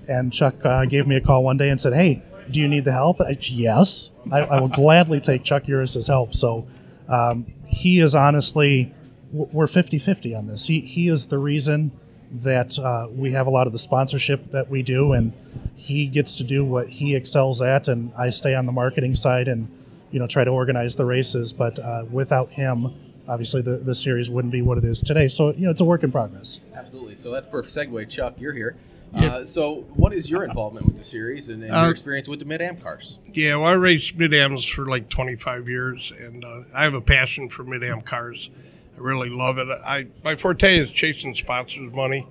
[0.07, 2.85] And Chuck uh, gave me a call one day and said, Hey, do you need
[2.85, 3.21] the help?
[3.21, 6.33] I, yes, I, I will gladly take Chuck Yurris's help.
[6.33, 6.67] So
[7.07, 8.93] um, he is honestly,
[9.31, 10.67] we're 50 50 on this.
[10.67, 11.91] He, he is the reason
[12.31, 15.33] that uh, we have a lot of the sponsorship that we do, and
[15.75, 19.47] he gets to do what he excels at, and I stay on the marketing side
[19.47, 19.67] and
[20.11, 21.51] you know try to organize the races.
[21.51, 22.93] But uh, without him,
[23.27, 25.27] obviously the, the series wouldn't be what it is today.
[25.27, 26.59] So you know it's a work in progress.
[26.73, 27.15] Absolutely.
[27.15, 28.09] So that's perfect segue.
[28.09, 28.77] Chuck, you're here.
[29.13, 32.39] Uh, so, what is your involvement with the series and, and Uh, your experience with
[32.39, 33.19] the mid am cars?
[33.33, 37.01] Yeah, well, I raced mid ams for like 25 years, and uh, I have a
[37.01, 38.49] passion for mid am cars.
[38.97, 39.67] I really love it.
[39.85, 42.25] I my forte is chasing sponsors' money,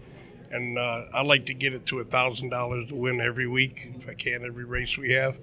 [0.51, 3.91] and uh, I like to get it to a thousand dollars to win every week
[3.99, 4.45] if I can.
[4.45, 5.39] Every race we have,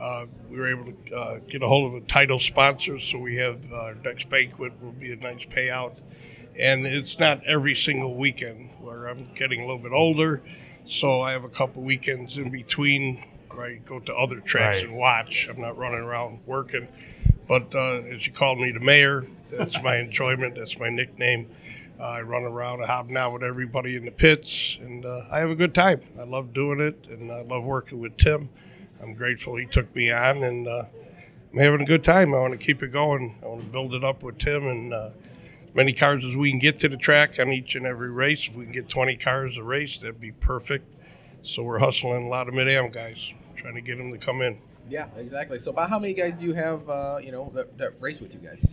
[0.00, 3.36] uh, we were able to uh, get a hold of a title sponsor, so we
[3.36, 5.94] have uh, our next banquet will be a nice payout,
[6.58, 10.42] and it's not every single weekend where I'm getting a little bit older,
[10.90, 13.22] so I have a couple weekends in between
[13.52, 14.86] where I go to other tracks Right.
[14.86, 15.48] and watch.
[15.48, 16.88] I'm not running around working.
[17.46, 20.56] But uh, as you called me the mayor, that's my enjoyment.
[20.56, 21.48] That's my nickname.
[21.98, 25.50] Uh, I run around, I hobnob with everybody in the pits, and uh, I have
[25.50, 26.00] a good time.
[26.18, 28.48] I love doing it, and I love working with Tim.
[29.02, 30.84] I'm grateful he took me on, and uh,
[31.52, 32.34] I'm having a good time.
[32.34, 33.36] I want to keep it going.
[33.42, 35.10] I want to build it up with Tim, and uh,
[35.74, 38.48] many cars as we can get to the track on each and every race.
[38.48, 40.86] If we can get 20 cars a race, that'd be perfect.
[41.42, 44.58] So we're hustling a lot of mid-am guys, trying to get them to come in.
[44.88, 45.58] Yeah, exactly.
[45.58, 48.34] So, about how many guys do you have, uh, you know, that, that race with
[48.34, 48.66] you guys?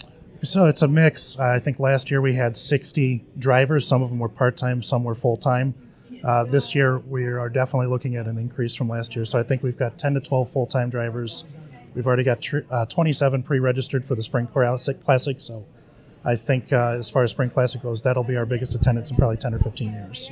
[0.43, 1.37] So it's a mix.
[1.39, 3.87] Uh, I think last year we had 60 drivers.
[3.87, 5.73] Some of them were part time, some were full time.
[6.23, 9.25] Uh, this year we are definitely looking at an increase from last year.
[9.25, 11.43] So I think we've got 10 to 12 full time drivers.
[11.93, 15.01] We've already got tr- uh, 27 pre registered for the Spring Classic.
[15.03, 15.39] Classic.
[15.39, 15.65] So
[16.25, 19.17] I think uh, as far as Spring Classic goes, that'll be our biggest attendance in
[19.17, 20.29] probably 10 or 15 years.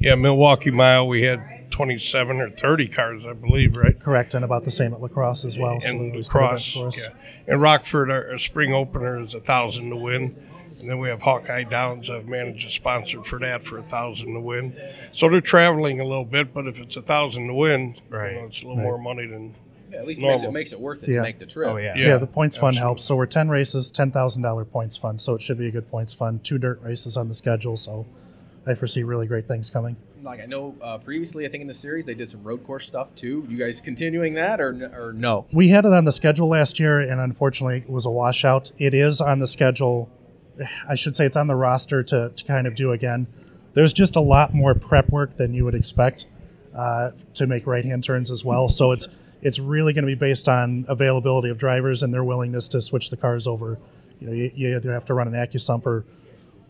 [0.00, 3.98] Yeah, Milwaukee Mile, we had 27 or 30 cars, I believe, right?
[3.98, 5.80] Correct, and about the same at lacrosse as well.
[5.80, 6.76] so and lacrosse.
[6.76, 7.14] Yeah.
[7.46, 10.36] And Rockford, our, our spring opener is a thousand to win.
[10.80, 12.10] And then we have Hawkeye Downs.
[12.10, 14.76] I've managed a sponsor for that for a thousand to win.
[15.12, 18.32] So they're traveling a little bit, but if it's a thousand to win, Right.
[18.34, 19.54] you know, it's a little more money than
[19.94, 21.16] Yeah, at least it makes it makes it worth it Yeah.
[21.16, 21.70] to make the trip.
[21.70, 21.94] Oh yeah.
[21.96, 22.80] Yeah, the points fund absolutely.
[22.80, 23.04] helps.
[23.04, 25.20] So we're 10 races, $10,000 points fund.
[25.20, 26.42] So it should be a good points fund.
[26.44, 27.76] Two dirt races on the schedule.
[27.76, 28.06] So
[28.66, 29.96] I foresee really great things coming.
[30.22, 32.86] Like I know uh, previously, I think in the series they did some road course
[32.86, 33.46] stuff too.
[33.48, 35.46] You guys continuing that or or no?
[35.52, 38.72] We had it on the schedule last year, and unfortunately, it was a washout.
[38.78, 40.08] It is on the schedule.
[40.88, 43.26] I should say it's on the roster to, to kind of do again.
[43.74, 46.24] There's just a lot more prep work than you would expect
[46.74, 48.68] uh, to make right hand turns as well.
[48.70, 49.06] So it's
[49.44, 53.10] it's really going to be based on availability of drivers and their willingness to switch
[53.10, 53.78] the cars over.
[54.18, 56.04] You know, you, you either have to run an AccuSump or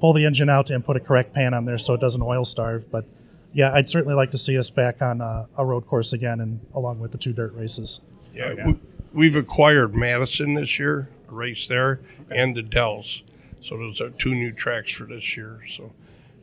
[0.00, 2.44] pull the engine out and put a correct pan on there so it doesn't oil
[2.44, 2.90] starve.
[2.90, 3.06] But
[3.52, 6.60] yeah, I'd certainly like to see us back on a, a road course again, and
[6.74, 8.00] along with the two dirt races.
[8.34, 8.66] Yeah, yeah.
[8.66, 8.80] We,
[9.12, 13.22] we've acquired Madison this year, a race there, and the Dells.
[13.62, 15.60] So those are two new tracks for this year.
[15.68, 15.92] So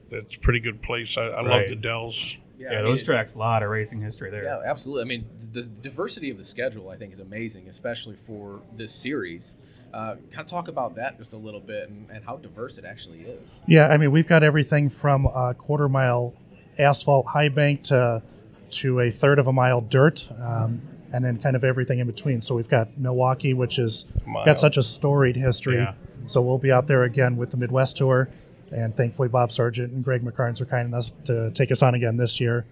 [0.09, 1.17] that's a pretty good place.
[1.17, 2.37] I, I love the Dells.
[2.61, 4.43] Yeah, I mean, those it- tracks, a lot of racing history there.
[4.43, 5.03] Yeah, absolutely.
[5.03, 9.55] I mean, the diversity of the schedule, I think, is amazing, especially for this series.
[9.93, 12.85] Uh, kind of talk about that just a little bit and, and how diverse it
[12.85, 13.59] actually is.
[13.67, 16.33] Yeah, I mean, we've got everything from a quarter mile
[16.79, 18.23] asphalt high bank to
[18.69, 22.39] to a third of a mile dirt, um, and then kind of everything in between.
[22.39, 24.45] So we've got Milwaukee, which is Mile.
[24.45, 25.75] got such a storied history.
[25.75, 25.93] Yeah.
[26.25, 28.29] So we'll be out there again with the Midwest Tour,
[28.71, 32.17] and thankfully Bob Sargent and Gregg McKarns are kind enough to take us on again
[32.17, 32.65] this year.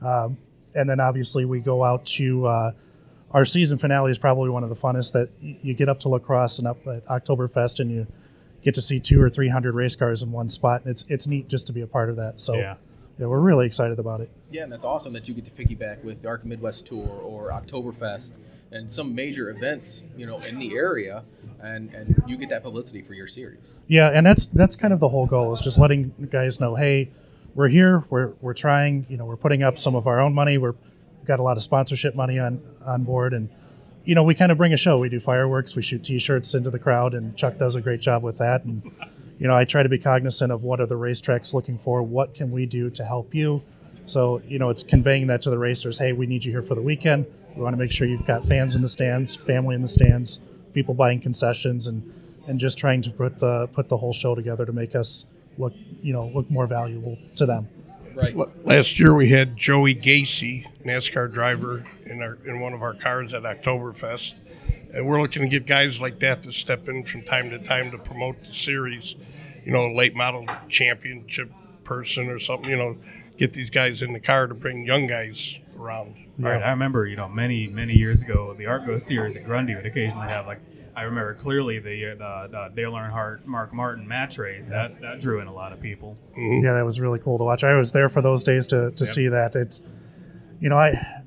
[0.00, 0.38] Um,
[0.74, 2.72] and then obviously we go out to uh,
[3.32, 6.58] our season finale is probably one of the funnest that you get up to lacrosse
[6.58, 8.06] and up at Oktoberfest and you
[8.62, 11.26] get to see two or three hundred race cars in one spot and it's it's
[11.26, 12.40] neat just to be a part of that.
[12.40, 12.76] So Yeah.
[13.18, 14.30] Yeah, we're really excited about it.
[14.50, 17.50] Yeah, and that's awesome that you get to piggyback with the ARCA Midwest Tour or
[17.50, 18.38] Oktoberfest
[18.72, 21.24] and some major events, you know, in the area,
[21.60, 23.80] and and you get that publicity for your series.
[23.86, 27.10] Yeah, and that's that's kind of the whole goal is just letting guys know, hey,
[27.54, 30.58] we're here, we're we're trying, you know, we're putting up some of our own money,
[30.58, 30.74] we're
[31.18, 33.50] we've got a lot of sponsorship money on on board, and
[34.04, 34.98] you know, we kind of bring a show.
[34.98, 38.22] We do fireworks, we shoot T-shirts into the crowd, and Chuck does a great job
[38.22, 38.64] with that.
[38.64, 38.90] And
[39.38, 42.34] you know, I try to be cognizant of what are the racetracks looking for, what
[42.34, 43.62] can we do to help you.
[44.06, 45.98] So you know, it's conveying that to the racers.
[45.98, 47.26] Hey, we need you here for the weekend.
[47.54, 50.40] We want to make sure you've got fans in the stands, family in the stands,
[50.72, 52.12] people buying concessions, and
[52.46, 55.26] and just trying to put the put the whole show together to make us
[55.58, 57.68] look you know look more valuable to them.
[58.14, 58.36] Right.
[58.64, 63.32] Last year we had Joey Gase, NASCAR driver, in our in one of our cars
[63.32, 64.34] at Oktoberfest,
[64.92, 67.90] and we're looking to get guys like that to step in from time to time
[67.90, 69.14] to promote the series.
[69.64, 71.50] You know, a late model championship
[71.84, 72.68] person or something.
[72.68, 72.96] You know,
[73.38, 76.16] get these guys in the car to bring young guys around.
[76.38, 76.62] Right.
[76.62, 80.28] I remember, you know, many many years ago, the Argo series at Grundy would occasionally
[80.28, 80.60] have like.
[80.94, 85.20] I remember clearly the uh, the, the Dale Earnhardt, Mark Martin match race that that
[85.20, 86.18] drew in a lot of people.
[86.36, 86.66] Mm-hmm.
[86.66, 87.64] Yeah, that was really cool to watch.
[87.64, 89.56] I was there for those days to, to see that.
[89.56, 89.80] It's,
[90.60, 91.21] you know, I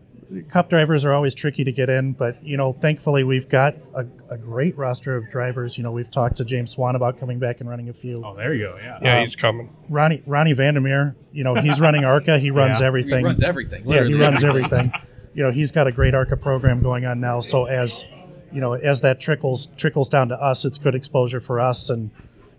[0.49, 4.05] cup drivers are always tricky to get in, but you know, thankfully we've got a,
[4.29, 5.77] a great roster of drivers.
[5.77, 8.23] You know, we've talked to James Swan about coming back and running a few.
[8.25, 8.77] Oh, there you go.
[8.77, 8.99] Yeah.
[9.01, 9.75] Yeah, Um, he's coming.
[9.89, 12.39] Ronnie Ronnie Vandermeer, you know, he's running ARCA.
[12.39, 12.87] He runs Yeah.
[12.87, 13.19] everything.
[13.19, 13.83] He runs everything.
[13.89, 14.91] Yeah, he runs everything.
[15.33, 17.39] You know, he's got a great ARCA program going on now.
[17.41, 18.03] So as
[18.51, 21.89] you know, as that trickles trickles down to us, it's good exposure for us.
[21.89, 22.09] And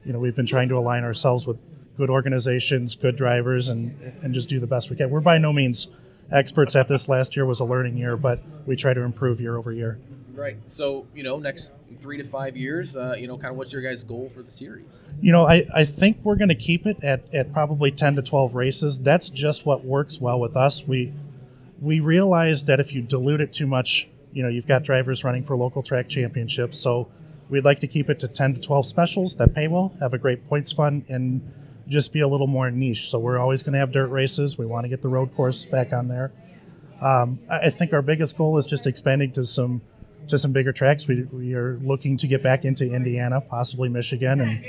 [0.04, 1.56] you know, we've been trying to align ourselves with
[1.96, 5.08] good organizations, good drivers, and and just do the best we can.
[5.10, 5.88] We're by no means
[6.30, 7.08] experts at this.
[7.08, 9.98] Last year was a learning year, but we try to improve year over year.
[10.34, 10.56] Right.
[10.66, 13.82] So you know, next three to five years, uh, you know, kind of what's your
[13.82, 15.06] guys' goal for the series?
[15.20, 18.22] You know, I, I think we're going to keep it at, at probably 10 to
[18.22, 18.98] 12 races.
[19.00, 20.86] That's just what works well with us.
[20.86, 21.12] We
[21.80, 25.42] we realize that if you dilute it too much, you know, you've got drivers running
[25.42, 26.78] for local track championships.
[26.78, 27.08] So
[27.48, 30.18] we'd like to keep it to 10 to 12 specials that pay well, have a
[30.18, 31.40] great points fund, and
[31.88, 33.08] just be a little more niche.
[33.10, 34.58] So we're always going to have dirt races.
[34.58, 36.32] We want to get the road course back on there.
[37.00, 39.82] Um, I I think our biggest goal is just expanding to some
[40.28, 41.06] to some bigger tracks.
[41.06, 44.64] We, we are looking to get back into Indiana, possibly Michigan, and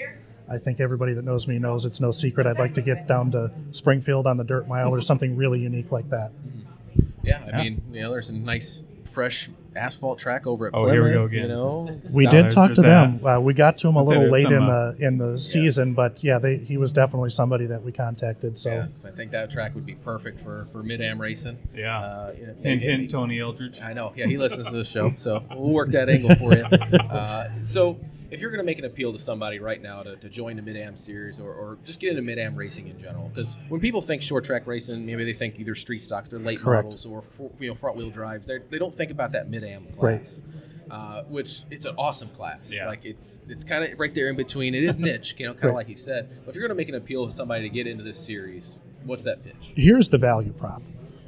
[0.49, 2.45] I think everybody that knows me knows it's no secret.
[2.45, 5.91] I'd like to get down to Springfield on the dirt mile or something really unique
[5.91, 6.32] like that.
[7.23, 7.58] Yeah, I Yeah.
[7.63, 10.94] mean, you know, there's a nice fresh asphalt track over at Oh, Plymouth.
[10.94, 13.26] here we go You know, We So did there's- talk to there's them.
[13.26, 15.38] Uh, we got to him a I'd say little late some, in the in the
[15.40, 18.58] season, but yeah, they, he was definitely somebody that we contacted.
[18.58, 21.58] So yeah, so I think that track would be perfect for for mid am racing.
[21.76, 22.00] Yeah.
[22.00, 23.80] Uh, you know, Hint, maybe- hint, Tony Eldridge.
[23.82, 24.13] I know.
[24.16, 26.66] Yeah, he listens to this show, so we'll work that angle for you.
[27.08, 28.00] Uh, so,
[28.32, 30.62] if you're going to make an appeal to somebody right now to, to join the
[30.62, 33.80] Mid Am series or, or just get into Mid Am racing in general, because when
[33.82, 36.86] people think short track racing, maybe they think either street stocks, they're late Correct.
[36.86, 38.48] models, or for, you know front wheel drives.
[38.48, 40.20] They they don't think about that Mid Am Right.
[40.22, 40.42] class.
[40.92, 42.72] uh, which it's an awesome class.
[42.74, 42.88] Yeah.
[42.88, 44.74] Like it's it's kind of right there in between.
[44.76, 45.76] It is niche, you know, kind of Right.
[45.78, 46.30] like you said.
[46.46, 48.80] But if you're going to make an appeal to somebody to get into this series,
[49.04, 49.74] what's that pitch?
[49.76, 50.82] Here's the value prop.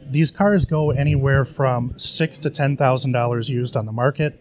[0.10, 4.40] These cars go anywhere from six to ten thousand dollars used on the market.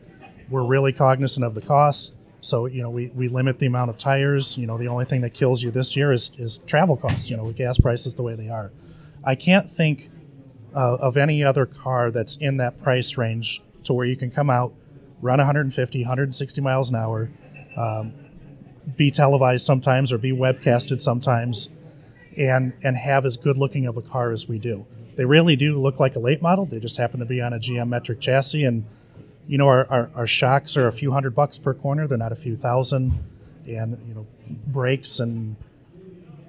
[0.51, 2.17] We're really cognizant of the cost.
[2.41, 4.57] So, you know, we, we limit the amount of tires.
[4.57, 7.37] You know, the only thing that kills you this year is, is travel costs, you
[7.37, 8.71] know, with gas prices the way they are.
[9.25, 10.11] I can't think
[10.75, 14.51] uh, of any other car that's in that price range to where you can come
[14.51, 14.73] out,
[15.21, 17.31] run 150, 160 miles an hour,
[17.77, 18.13] um,
[18.97, 21.69] be televised sometimes or be webcasted sometimes,
[22.37, 24.87] and and have as good looking of a car as we do.
[25.17, 26.65] They really do look like a late model.
[26.65, 28.85] They just happen to be on a GM metric chassis, and
[29.49, 32.07] you know our, our, our shocks are a few hundred bucks per corner.
[32.07, 33.19] They're not a few thousand,
[33.67, 34.27] and you know
[34.67, 35.57] brakes and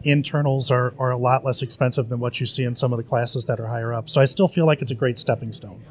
[0.03, 3.03] internals are, are a lot less expensive than what you see in some of the
[3.03, 4.09] classes that are higher up.
[4.09, 5.83] So I still feel like it's a great stepping stone.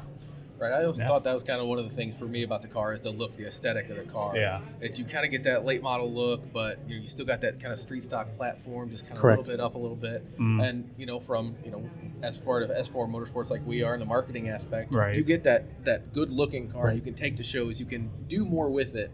[0.59, 0.71] Right.
[0.73, 1.07] I always Yeah.
[1.07, 3.01] thought that was kind of one of the things for me about the car is
[3.01, 4.35] the look, the aesthetic of the car.
[4.35, 4.59] Yeah.
[4.81, 7.41] It's you kind of get that late model look, but you, know, you still got
[7.41, 9.95] that kind of street stock platform, just kind of a little bit up a little
[9.95, 10.23] bit.
[10.37, 10.61] Mm.
[10.69, 11.89] And you know, from you know,
[12.23, 15.15] as far as S4 Motorsports like we are in the marketing aspect, Right.
[15.15, 16.87] you get that that good looking car.
[16.87, 16.95] Right.
[16.95, 17.79] You can take to shows.
[17.79, 19.11] You can do more with it.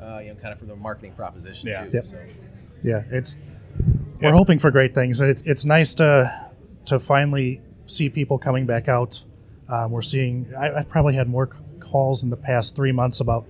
[0.00, 1.84] Uh, you know, kind of from the marketing proposition Yeah.
[1.84, 1.90] too.
[1.92, 2.04] Yep.
[2.04, 2.16] So
[2.82, 3.36] Yeah, it's
[4.22, 5.20] we're hoping for great things.
[5.20, 6.32] It's it's nice to
[6.86, 9.24] to finally see people coming back out.
[9.68, 10.52] Um, we're seeing.
[10.56, 11.48] I, I've probably had more
[11.80, 13.46] calls in the past three months about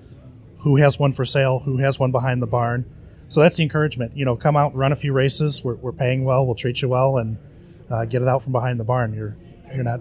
[0.59, 2.85] who has one for sale, who has one behind the barn.
[3.29, 4.17] So that's the encouragement.
[4.17, 5.63] You know, come out, run a few races.
[5.63, 6.47] We're, we're paying well.
[6.47, 7.39] We'll treat you well, and
[7.91, 9.15] uh, get it out from behind the barn.
[9.15, 9.37] You're
[9.75, 10.01] you're not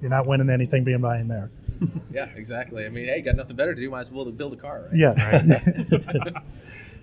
[0.00, 1.50] you're not winning anything being behind there.
[2.12, 2.86] yeah, exactly.
[2.86, 3.90] I mean, hey, you got nothing better to do.
[3.90, 4.96] Might as well build a car, right?
[4.96, 5.60] Yeah,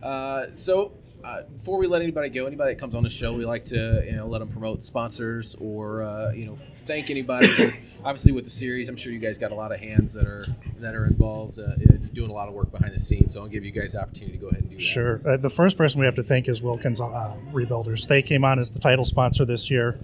[0.04, 0.92] Uh, so
[1.24, 4.04] uh, before we let anybody go, anybody that comes on the show, we like to
[4.06, 8.44] you know let them promote sponsors or uh, you know thank anybody because obviously with
[8.44, 10.48] the series, I'm sure you guys got a lot of hands that are
[10.80, 11.60] that are involved.
[11.60, 11.76] Uh,
[12.14, 14.38] doing a lot of work behind the scenes, so I'll give you guys the opportunity
[14.38, 14.82] to go ahead and do that.
[14.82, 15.22] Sure.
[15.28, 18.08] Uh, the first person we have to thank is Wilkins uh, Rebuilders.
[18.08, 19.98] They came on as the title sponsor this year.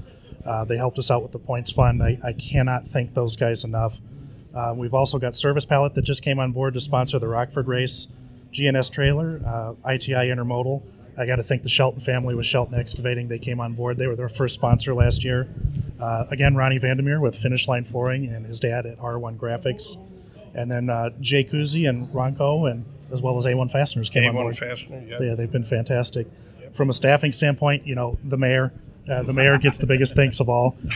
[0.43, 2.01] Uh, they helped us out with the points fund.
[2.01, 3.99] I, I cannot thank those guys enough.
[4.75, 8.07] We've also got Service Pallet that just came on board to sponsor the Rockford race,
[8.51, 9.37] GNS Trailer,
[9.85, 10.81] ITI Intermodal.
[11.19, 13.27] I got to thank the Shelton family with Shelton Excavating.
[13.27, 13.97] They came on board.
[13.97, 15.49] They were their first sponsor last year.
[15.99, 19.97] Uh, again, Ronnie Vandermeer with Finish Line Flooring and his dad at R1 Graphics.
[20.55, 24.35] And then uh, Jay Kuzi and Ronco, and as well as A1 Fasteners came on
[24.35, 24.57] A1 board.
[24.57, 25.17] Fastener, yeah.
[25.21, 26.25] Yeah, they've been fantastic.
[26.71, 28.71] From a staffing standpoint, you know, the mayor,
[29.11, 30.77] uh, the mayor gets the biggest thanks of all.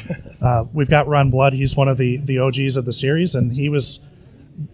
[0.44, 1.54] Uh, we've got Ron Blood.
[1.54, 4.02] He's one of the the OGs of the series, and he was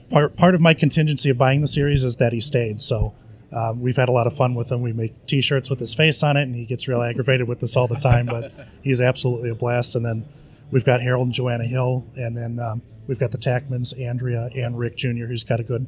[0.09, 2.81] part part of my contingency of buying the series is that he stayed.
[2.81, 3.13] So.
[3.51, 4.81] Um, we've had a lot of fun with him.
[4.81, 7.75] We make T-shirts with his face on it, and he gets real aggravated with us
[7.75, 8.25] all the time.
[8.25, 8.51] But
[8.83, 9.95] he's absolutely a blast.
[9.95, 10.25] And then
[10.71, 14.77] we've got Harold and Joanna Hill, and then um, we've got the Tackmans, Andrea and
[14.77, 15.87] Rick Jr., who's got a good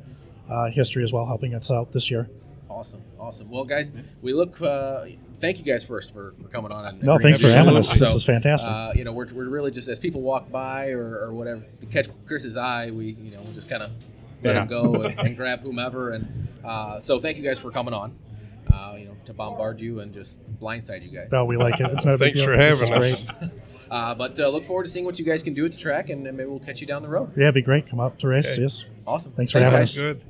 [0.49, 2.29] uh, history as well, helping us out this year.
[2.69, 3.49] Awesome, awesome.
[3.49, 4.59] Well, guys, we look.
[4.61, 6.85] Uh, thank you guys first for, for coming on.
[6.85, 7.97] And No, thanks for having us.
[7.97, 8.71] This is fantastic.
[8.71, 11.85] Uh, you know, we're, we're really just as people walk by or, or whatever, to
[11.87, 13.91] catch Chris's eye, we you know we just kind of
[14.43, 14.61] let Yeah.
[14.63, 16.11] him go and, and grab whomever.
[16.11, 18.17] And uh, so, thank you guys for coming on.
[18.71, 21.29] Uh, you know, to bombard you and just blindside you guys.
[21.31, 21.87] No, we like it.
[21.91, 22.45] It's no big Thanks deal.
[22.45, 23.23] for having us.
[23.23, 23.51] great.
[23.91, 26.09] Uh, but uh, look forward to seeing what you guys can do at the track,
[26.09, 27.29] and then maybe we'll catch you down the road.
[27.35, 27.87] Yeah, it'd be great.
[27.87, 28.53] Come up to race.
[28.53, 28.61] Okay.
[28.61, 28.85] Yes.
[29.05, 29.33] Awesome.
[29.33, 29.97] Thanks for having guys.
[29.97, 29.99] us.
[29.99, 30.21] Good.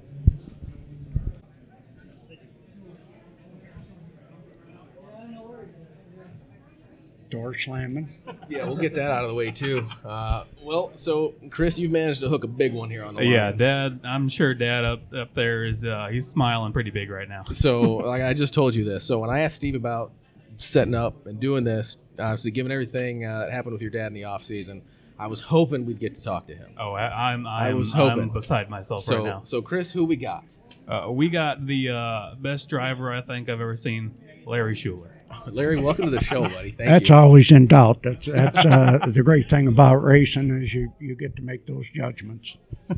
[7.31, 8.09] Door slamming.
[8.49, 9.87] Yeah, we'll get that out of the way too.
[10.05, 13.31] Uh, well, so Chris, you've managed to hook a big one here on the line.
[13.31, 14.01] Yeah, Dad.
[14.03, 17.43] I'm sure Dad up up there is uh, he's smiling pretty big right now.
[17.53, 19.05] So, like I just told you this.
[19.05, 20.11] So when I asked Steve about
[20.57, 24.13] setting up and doing this, obviously given everything uh, that happened with your dad in
[24.13, 24.81] the off season,
[25.17, 26.73] I was hoping we'd get to talk to him.
[26.77, 28.29] Oh, I, I'm I'm, was I'm hoping.
[28.29, 29.41] beside myself So, right now.
[29.43, 30.43] so Chris, who we got?
[30.87, 34.13] Uh, we got the uh, best driver I think I've ever seen,
[34.45, 35.15] Larry Schuler.
[35.47, 36.71] Larry, welcome to the show, buddy.
[36.71, 37.15] Thank That's you.
[37.15, 38.03] always in doubt.
[38.03, 41.89] That's that's uh, the great thing about racing is you you get to make those
[41.89, 42.57] judgments.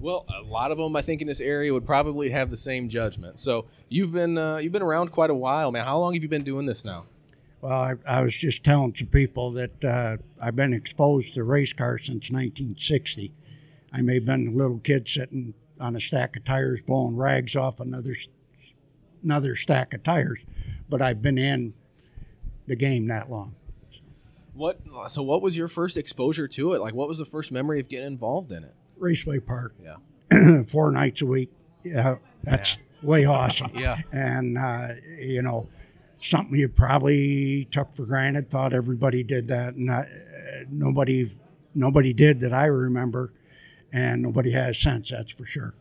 [0.00, 2.88] Well, a lot of them, I think, in this area would probably have the same
[2.88, 3.38] judgment.
[3.38, 5.84] So you've been uh, you've been around quite a while, man.
[5.84, 7.04] How long have you been doing this now?
[7.60, 11.74] Well, I, I was just telling some people that uh, I've been exposed to race
[11.74, 13.34] cars since 1960.
[13.92, 17.54] I may have been a little kid sitting on a stack of tires blowing rags
[17.54, 18.14] off another
[19.22, 20.40] another stack of tires,
[20.90, 21.72] but I've been in
[22.66, 23.54] the game that long.
[24.54, 24.80] What?
[25.08, 26.80] So what was your first exposure to it?
[26.80, 28.74] Like, what was the first memory of getting involved in it?
[28.98, 30.62] Raceway Park, Yeah.
[30.68, 31.50] four nights a week.
[31.82, 33.70] Yeah, that's way awesome.
[33.74, 33.96] Yeah.
[34.12, 35.68] and uh, you know
[36.20, 40.02] something you probably took for granted thought everybody did that and uh,
[40.70, 41.34] nobody
[41.74, 43.32] nobody did that i remember
[43.90, 45.72] and nobody has since that's for sure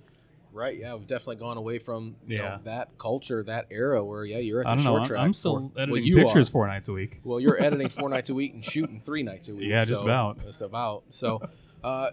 [0.60, 0.78] Right.
[0.78, 2.50] Yeah, we've definitely gone away from you Yeah.
[2.50, 4.90] know that culture, that era where yeah, you're at the I don't know.
[4.92, 5.22] short I'm, track.
[5.24, 6.52] I'm still four- editing well, you pictures Are.
[6.52, 7.22] four nights a week.
[7.24, 9.70] Well, you're editing four nights a week and shooting three nights a week.
[9.70, 10.42] Yeah, just so- about.
[10.42, 11.04] Just about.
[11.10, 11.42] So,
[11.84, 12.10] uh,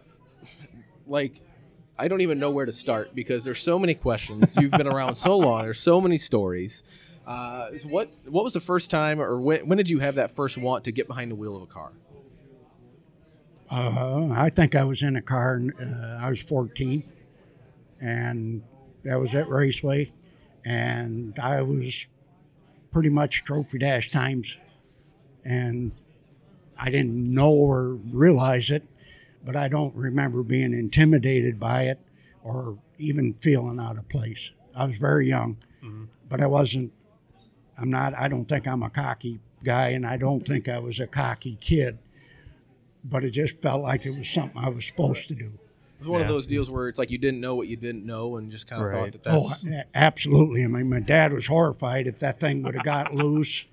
[1.07, 1.43] like,
[1.99, 4.55] I don't even know where to start because there's so many questions.
[4.57, 5.63] You've been around so long.
[5.63, 6.83] There's so many stories.
[7.27, 10.31] Uh, so what What was the first time, or when when did you have that
[10.31, 11.93] first want to get behind the wheel of a car?
[13.71, 15.55] Uh, I think I was in a car.
[15.57, 17.03] and, Uh, I was 14,
[18.01, 18.63] and
[19.05, 20.13] that was at Raceway,
[20.65, 22.07] and I was
[22.91, 24.57] pretty much trophy dash times,
[25.45, 25.93] and
[26.79, 28.85] I didn't know or realize it,
[29.45, 32.01] but I don't remember being intimidated by it
[32.43, 34.51] or even feeling out of place.
[34.75, 36.05] I was very young, mm-hmm.
[36.29, 36.93] but I wasn't.
[37.79, 38.15] I'm not.
[38.15, 41.57] I don't think I'm a cocky guy, and I don't think I was a cocky
[41.61, 41.99] kid
[43.09, 45.59] but it just felt like it was something I was supposed to do.
[46.07, 48.07] It was one of those deals where it's like you didn't know what you didn't
[48.07, 49.13] know, and just kind of Right.
[49.13, 50.63] thought that Oh, that's a- absolutely.
[50.65, 53.67] I mean, my dad was horrified if that thing would have got loose,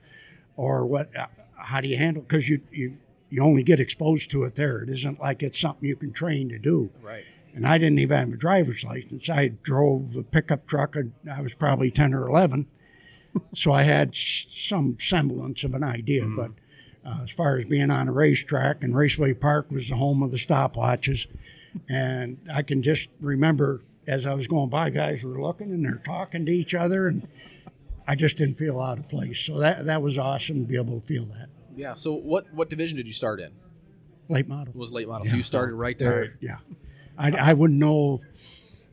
[0.57, 1.15] or what.
[1.15, 2.23] uh, How do you handle?
[2.23, 2.97] Because you you
[3.29, 4.81] you only get exposed to it there.
[4.81, 6.89] It isn't like it's something you can train to do.
[7.01, 7.23] right.
[7.55, 9.29] And I didn't even have a driver's license.
[9.29, 10.95] I drove a pickup truck.
[10.95, 12.65] and I was probably ten or eleven,
[13.55, 16.25] so I had some semblance of an idea.
[16.25, 16.51] But
[17.05, 20.31] uh, as far as being on a racetrack, and Raceway Park was the home of
[20.31, 21.27] the stopwatches,
[21.89, 26.01] and I can just remember as I was going by, guys were looking and they're
[26.05, 27.27] talking to each other, and
[28.07, 29.39] I just didn't feel out of place.
[29.39, 31.47] So that that was awesome to be able to feel that.
[31.75, 31.93] Yeah.
[31.93, 33.51] So what what division did you start in?
[34.29, 34.73] Late model.
[34.73, 35.25] It was late model.
[35.25, 36.37] So you started right there.
[36.39, 36.57] Yeah,
[37.17, 38.21] I, I wouldn't know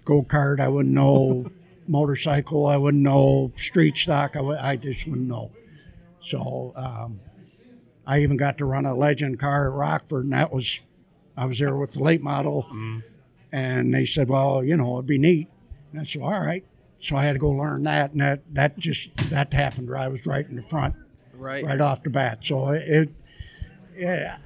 [0.05, 0.61] go kart.
[0.61, 1.47] I wouldn't know
[1.87, 2.67] motorcycle.
[2.67, 4.37] I wouldn't know street stock.
[4.37, 5.51] I, I just wouldn't know.
[6.21, 7.21] So um,
[8.07, 10.81] I even got to run a legend car at Rockford, and that was
[11.41, 12.67] I was there with the late model,
[13.51, 15.49] and they said, well, you know, it'd be neat.
[15.91, 16.65] And I said, all right.
[17.01, 19.91] So I had to go learn that, and that that just that happened.
[19.97, 20.95] I was right in the front,
[21.33, 21.65] Right.
[21.65, 22.41] right off the bat.
[22.43, 23.09] So it,
[23.97, 24.37] yeah,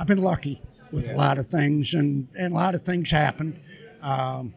[0.00, 0.60] I've been lucky
[0.90, 1.14] with Yeah.
[1.14, 3.60] a lot of things, and, and a lot of things happen.
[4.02, 4.54] Um,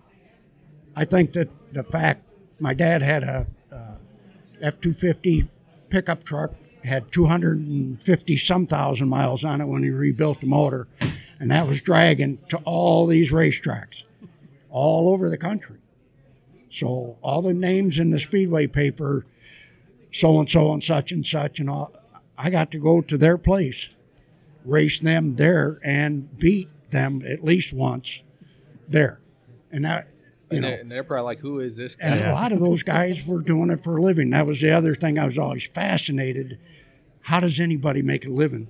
[0.95, 2.23] I think that the fact
[2.59, 3.45] my dad had a
[4.59, 5.49] F two fifty
[5.89, 6.53] pickup truck
[6.83, 10.87] had two hundred and fifty some thousand miles on it when he rebuilt the motor,
[11.39, 14.03] and that was dragging to all these racetracks,
[14.69, 15.77] all over the country.
[16.69, 19.25] So all the names in the speedway paper,
[20.11, 21.93] so and so and such and such and all,
[22.37, 23.89] I got to go to their place,
[24.65, 28.23] race them there, and beat them at least once
[28.87, 29.19] there,
[29.71, 30.07] and that.
[30.49, 32.51] You And know, they're, and they're probably like, "Who is this guy?" and a lot
[32.51, 34.31] of those guys were doing it for a living.
[34.31, 36.59] That was the other thing I was always fascinated.
[37.21, 38.67] How does anybody make a living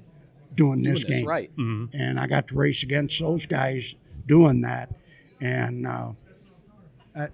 [0.56, 1.26] doing Doing this game?
[1.26, 1.52] right.
[1.58, 3.96] And I got to race against those guys
[4.28, 4.94] doing that,
[5.40, 6.12] and uh,
[7.16, 7.28] I,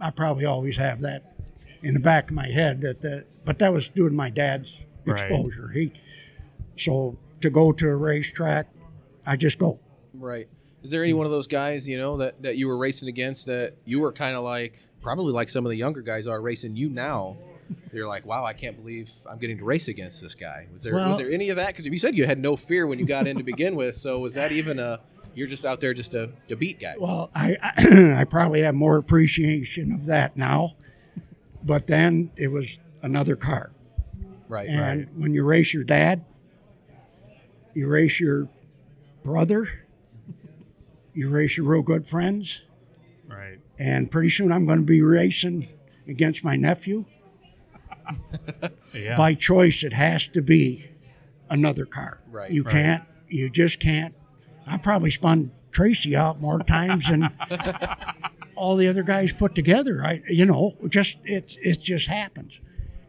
[0.00, 1.34] I probably always have that
[1.82, 2.80] in the back of my head.
[2.80, 5.20] That, that but that was doing my dad's Right.
[5.20, 5.68] exposure.
[5.68, 5.92] He
[6.76, 8.66] so to go to a racetrack,
[9.24, 9.78] I just go.
[10.12, 10.48] Right.
[10.82, 13.46] Is there any one of those guys, you know, that, that you were racing against
[13.46, 16.74] that you were kind of like, probably like some of the younger guys are racing
[16.74, 17.36] you now?
[17.92, 20.66] You're like, wow, I can't believe I'm getting to race against this guy.
[20.72, 21.68] Was there was there any of that?
[21.68, 23.94] Because you said you had no fear when you got in to begin with.
[23.96, 25.00] So was that even a
[25.34, 26.96] you're just out there just to, to beat guys?
[26.98, 27.56] Well, I
[28.18, 30.76] I probably have more appreciation of that now,
[31.62, 33.70] but then it was another car.
[34.48, 34.68] right.
[34.68, 35.08] And right.
[35.16, 36.24] when you race your dad,
[37.74, 38.48] you race your
[39.22, 39.68] brother,
[41.14, 42.62] you race your real good friends,
[43.28, 43.58] Right.
[43.78, 45.68] and pretty soon I'm going to be racing
[46.08, 47.04] against my nephew.
[48.94, 49.16] Yeah.
[49.16, 50.88] By choice, it has to be
[51.50, 52.20] another car.
[52.30, 52.72] Right, You right.
[52.72, 53.04] can't.
[53.28, 54.14] You just can't.
[54.66, 57.28] I probably spun Tracy out more times than
[58.56, 60.02] all the other guys put together.
[60.04, 62.58] I, you know, just it it just happens.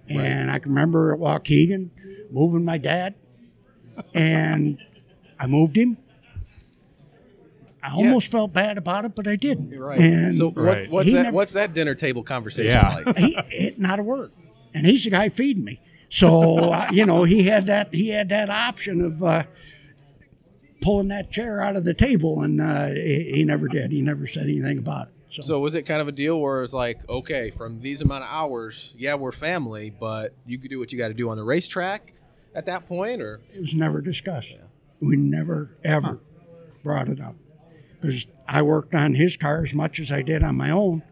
[0.10, 1.90] And I can remember at Waukegan
[2.32, 3.16] moving my dad,
[4.14, 4.78] and
[5.40, 5.98] I moved him.
[7.84, 9.78] I almost felt bad about it, but I didn't.
[9.78, 10.00] Right.
[10.00, 10.90] And so what, Right.
[10.92, 11.24] what's that?
[11.24, 13.02] never- what's that dinner table conversation Yeah.
[13.06, 13.18] like?
[13.18, 14.32] he, it, not a word.
[14.78, 15.82] And he's the guy feeding me.
[16.10, 19.44] So uh, you know, he had that he had that option of uh,
[20.82, 23.92] pulling that chair out of the table, and uh, he, he never did.
[23.92, 25.14] He never said anything about it.
[25.30, 28.24] So, So was it kind of a deal where it's like, okay, from these amount
[28.24, 31.38] of hours, yeah, we're family, but you could do what you got to do on
[31.38, 32.14] the racetrack
[32.56, 34.56] at that point, or it was never discussed.
[35.02, 36.22] We never ever
[36.84, 37.36] brought it up
[38.00, 41.04] because I worked on his car as much as I did on my own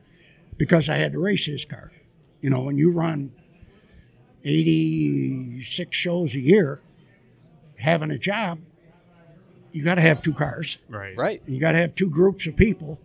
[0.57, 1.91] because I had to race his car.
[2.41, 3.33] You know, when you run
[4.45, 6.79] 86 shows a year,
[7.77, 8.59] having a job,
[9.71, 10.77] you got to have two cars.
[10.87, 11.17] Right.
[11.17, 11.41] right?
[11.45, 12.99] You got to have two groups of people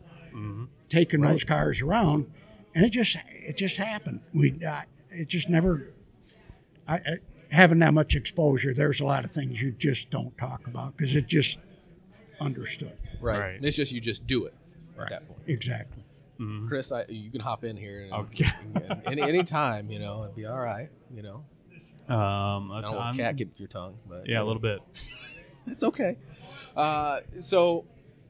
[0.89, 2.31] taking those cars around,
[2.75, 4.21] and it just it just happened.
[4.33, 5.93] We uh, it just never.
[6.87, 7.01] I, I
[7.51, 11.17] having that much exposure, there's a lot of things you just don't talk about because
[11.17, 11.59] it just
[12.41, 13.39] understood Right.
[13.39, 13.57] Right.
[13.57, 14.55] And it's just you just do it
[14.99, 15.41] at that point.
[15.47, 16.00] exactly.
[16.69, 18.47] Chris, I, you can hop in here and, Okay.
[18.75, 20.89] and any any time, you know, it'd be all right.
[21.15, 24.81] You know, Um, I don't want cat get your tongue, but yeah, a little bit.
[25.67, 26.17] it's okay.
[26.75, 27.85] Uh, so,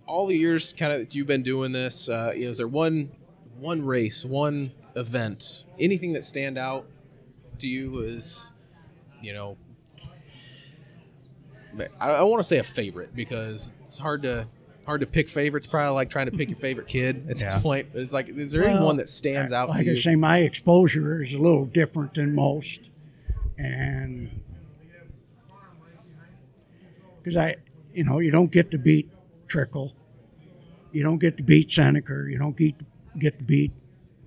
[0.07, 2.67] all the years kind of that you've been doing this, uh, you know, is there
[2.69, 3.13] one
[3.59, 6.87] one race, one event, anything that stand out
[7.59, 8.53] to you as,
[9.23, 9.57] you know,
[12.01, 14.49] I, I want to say a favorite because it's hard to
[14.91, 15.69] hard to pick favorites.
[15.69, 17.55] Probably like trying to pick your favorite kid at Yeah.
[17.55, 17.87] this point.
[17.95, 20.01] It's like, is there Well, anyone that stands out like to I you?
[20.01, 22.81] say, my exposure is a little different than most,
[23.57, 24.31] and
[27.23, 27.57] because I,
[27.95, 29.09] you know, you don't get to beat
[29.47, 29.93] Trickle,
[30.91, 32.75] you don't get to beat Senneker, you don't get
[33.19, 33.71] get to beat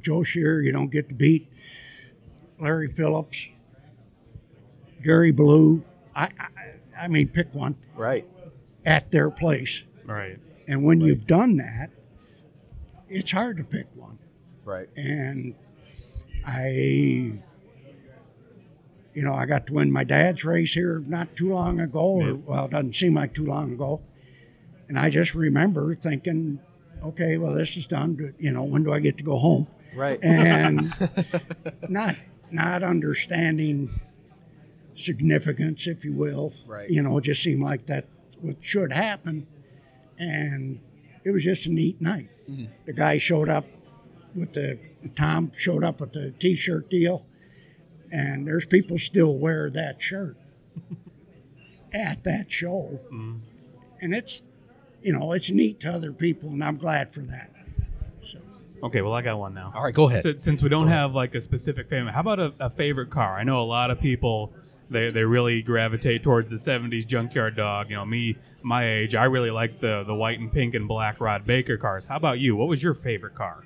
[0.02, 1.50] Joe Shearer, you don't get to beat
[2.58, 3.48] Larry Phillips,
[5.02, 5.82] Gary Balough.
[6.16, 8.26] I, I, I mean, pick one Right.
[8.86, 10.38] at their place, Right.
[10.68, 11.90] And when you've done that,
[13.10, 14.18] it's hard to pick one
[14.66, 14.88] Right.
[14.96, 15.56] and
[16.46, 16.70] I,
[19.14, 22.36] you know, I got to win my dad's race here not too long ago, or
[22.36, 24.02] well, it doesn't seem like too long ago,
[24.88, 26.60] and I just remember thinking,
[27.04, 28.34] okay, well, this is done.
[28.40, 29.68] You know, when do I get to go home?
[29.96, 30.20] Right.
[30.24, 30.94] And
[31.90, 32.16] not
[32.52, 33.90] not understanding
[34.96, 36.54] significance, if you will.
[36.66, 36.90] Right.
[36.90, 38.08] You know, it just seemed like that
[38.42, 39.48] what should happen,
[40.18, 40.80] and
[41.24, 42.30] it was just a neat night.
[42.50, 42.66] Mm-hmm.
[42.86, 43.66] The guy showed up
[44.36, 44.78] with the
[45.16, 47.26] Tom showed up with the T-shirt deal,
[48.12, 50.38] and there's people still wear that shirt
[51.94, 53.38] at that show, Mm-hmm.
[54.02, 54.42] and it's
[55.02, 57.50] you know it's neat to other people, and I'm glad for that.
[58.84, 59.72] Okay, well, I got one now.
[59.74, 60.24] All right, go ahead.
[60.24, 63.38] Since, since we don't have like a specific favorite, how about a, a favorite car?
[63.40, 64.52] I know a lot of people
[64.90, 67.90] they, they really gravitate towards the '70s junkyard dog.
[67.90, 71.20] You know, me, my age, I really like the the white and pink and black
[71.20, 72.08] Rod Baker cars.
[72.08, 72.56] How about you?
[72.56, 73.64] What was your favorite car?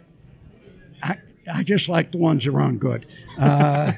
[1.04, 1.18] I,
[1.52, 3.06] I just like the ones that run good.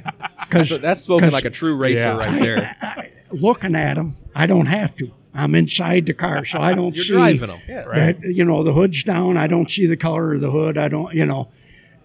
[0.50, 2.18] Because So that's spoken like a true racer Yeah.
[2.18, 3.12] right there.
[3.32, 5.12] looking at them, I don't have to.
[5.34, 7.60] I'm inside the car, so I don't You're see driving them.
[7.68, 7.84] Yeah.
[7.84, 8.20] Right.
[8.20, 8.34] that.
[8.34, 9.38] You know, the hood's down.
[9.38, 10.76] I don't see the color of the hood.
[10.78, 11.14] I don't.
[11.14, 11.50] You know,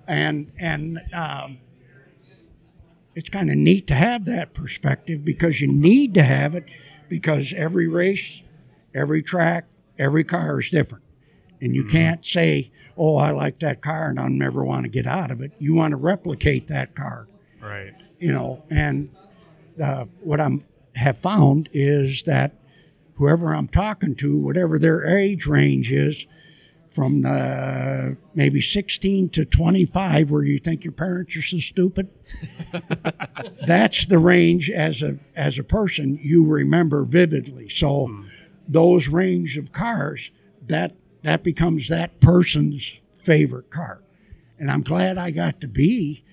[0.06, 1.56] and and um,
[3.14, 6.64] it's kind of neat to have that perspective because you need to have it
[7.08, 8.42] because every race,
[8.94, 9.66] every track,
[9.98, 11.04] every car is different,
[11.60, 15.06] and you can't say, "Oh, I like that car and I'll never want to get
[15.06, 17.28] out of it." You want to replicate that car
[17.60, 17.94] Right.
[18.18, 19.10] you know, and
[19.82, 20.64] uh, what I'm
[20.96, 22.54] have found is that
[23.14, 26.26] whoever I'm talking to, whatever their age range is,
[26.94, 32.08] from the maybe 16 to 25, where you think your parents are so stupid,
[33.66, 37.68] that's the range as a as a person you remember vividly.
[37.68, 38.22] So hmm.
[38.68, 40.30] those range of cars
[40.66, 44.02] that that becomes that person's favorite car,
[44.58, 46.24] and I'm glad I got to be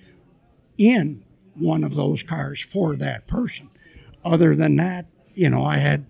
[0.77, 1.23] in
[1.55, 3.69] one of those cars for that person.
[4.23, 6.05] Other than that, you know, I had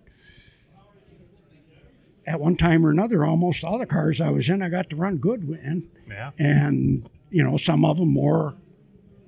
[2.26, 4.95] at one time or another almost all the cars I was in I got to
[4.95, 6.32] run good in, Yeah.
[6.38, 8.55] and you know some of them more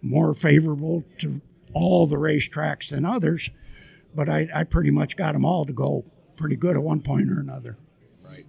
[0.02, 1.42] more favorable to
[1.74, 3.50] all the racetracks than others,
[4.14, 6.04] but I, I pretty much got them all to go
[6.36, 7.78] pretty good at one point or another.
[8.24, 8.46] Right.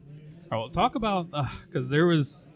[0.51, 1.30] All right, well, talk about
[1.66, 2.49] because there was,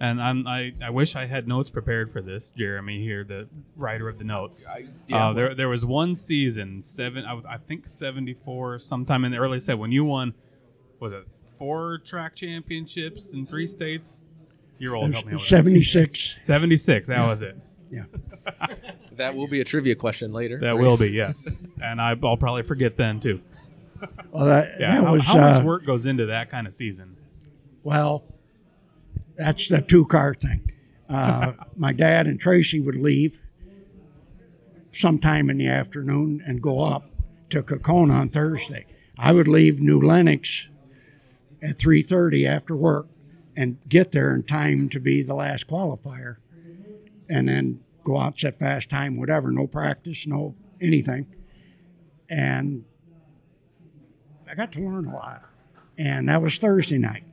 [0.00, 2.50] and I'm, I I wish I had notes prepared for this.
[2.50, 4.66] Jeremy here, the writer of the notes.
[4.68, 9.24] I- yeah, uh, there there was one season seven, I, I think seventy four, sometime
[9.24, 10.34] in the early set when you won.
[10.98, 11.26] Was it
[11.56, 14.26] four track championships in three states?
[14.78, 15.12] You're old.
[15.12, 16.36] Help me out 76.
[16.42, 17.08] Seventy six.
[17.08, 17.56] That was it.
[17.90, 18.04] Yeah.
[19.16, 20.60] That will be a trivia question later.
[20.60, 21.48] That will be yes,
[21.82, 23.40] and I, I'll probably forget then too.
[24.30, 24.96] Well, that, Yeah.
[24.96, 27.16] that how was how much uh, work goes into that kind of season?
[27.82, 28.24] Well,
[29.34, 30.70] that's the two car thing.
[31.08, 33.40] Uh, my dad and Tracy would leave
[34.92, 37.08] sometime in the afternoon and go up
[37.50, 38.84] to Kaukauna on Thursday.
[39.18, 40.68] I would leave New Lenox
[41.66, 43.08] at 3:30 after work
[43.56, 46.36] and get there in time to be the last qualifier,
[47.28, 51.26] and then go out set fast time, whatever, no practice, no anything,
[52.28, 52.84] and
[54.48, 55.42] I got to learn a lot.
[55.98, 57.24] And that was Thursday night.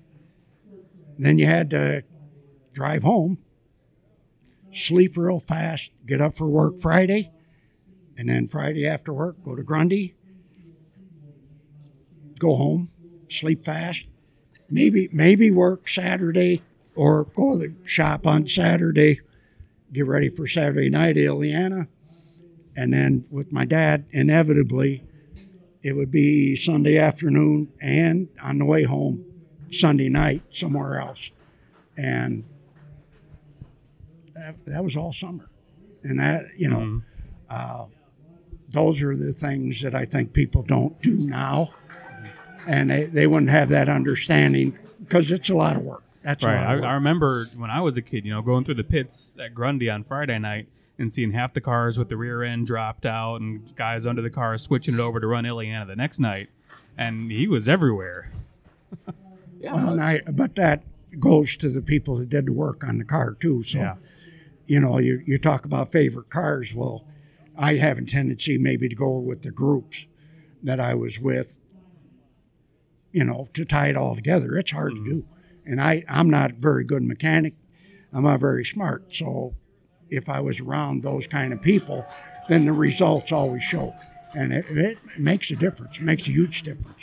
[1.20, 2.04] Then you had to
[2.72, 3.38] drive home,
[4.72, 7.32] sleep real fast, get up for work Friday,
[8.18, 10.16] and then Friday after work, go to Grundy,
[12.40, 12.90] go home,
[13.30, 14.08] sleep fast,
[14.74, 16.62] maybe maybe work Saturday
[16.96, 19.22] or go to the shop on Saturday,
[19.92, 21.88] get ready for Saturday night at Illiana.
[22.76, 25.04] And then with my dad, inevitably,
[25.84, 29.24] it would be Sunday afternoon and on the way home,
[29.72, 31.30] Sunday night somewhere else.
[31.96, 32.44] And
[34.34, 35.50] that, that was all summer.
[36.04, 37.02] And that, you know,
[37.50, 37.86] uh,
[38.70, 41.74] those are the things that I think people don't do now.
[42.68, 46.04] And they, they wouldn't have that understanding because it's a lot of work.
[46.22, 46.56] That's Right.
[46.56, 46.80] I.
[46.80, 49.90] I remember when I was a kid, you know, going through the pits at Grundy
[49.90, 53.76] on Friday night and seeing half the cars with the rear end dropped out and
[53.76, 56.50] guys under the car switching it over to run Illiana the next night.
[56.98, 58.32] And he was everywhere.
[59.60, 59.74] Yeah.
[59.76, 60.84] Well, I, but that
[61.20, 63.64] goes to the people that did the work on the car too.
[63.64, 63.96] So, Yeah.
[64.68, 66.74] you know, you, you talk about favorite cars.
[66.74, 67.06] Well,
[67.58, 70.06] I have a tendency maybe to go with the groups
[70.64, 71.60] that I was with,
[73.14, 74.58] you know, to tie it all together.
[74.58, 75.26] It's hard to do.
[75.66, 77.54] And I, I'm not a very good mechanic.
[78.12, 79.16] I'm not very smart.
[79.16, 79.56] So
[80.10, 82.06] if I was around those kind of people,
[82.50, 83.96] then the results always show.
[84.36, 85.98] And it, it makes a difference.
[85.98, 86.98] It makes a huge difference.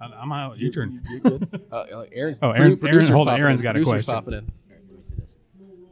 [0.00, 0.58] I- I'm out.
[0.58, 1.02] Your turn.
[1.10, 1.62] You're good.
[1.72, 3.64] Uh, uh, Aaron's, Oh, Aaron's- Aaron- hold on, popping Aaron's in.
[3.64, 4.14] got a Producer's question.
[4.14, 4.38] popping in.
[4.40, 5.34] All right, let me see this.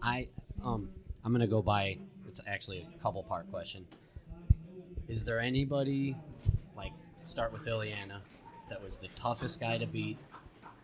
[0.03, 0.29] I
[0.65, 0.89] um
[1.25, 1.99] I'm gonna go by.
[2.29, 3.85] It's actually a couple part question.
[5.09, 6.17] Is there anybody
[6.47, 6.53] like
[7.25, 8.19] start with Illiana
[8.69, 10.19] that was the toughest guy to beat,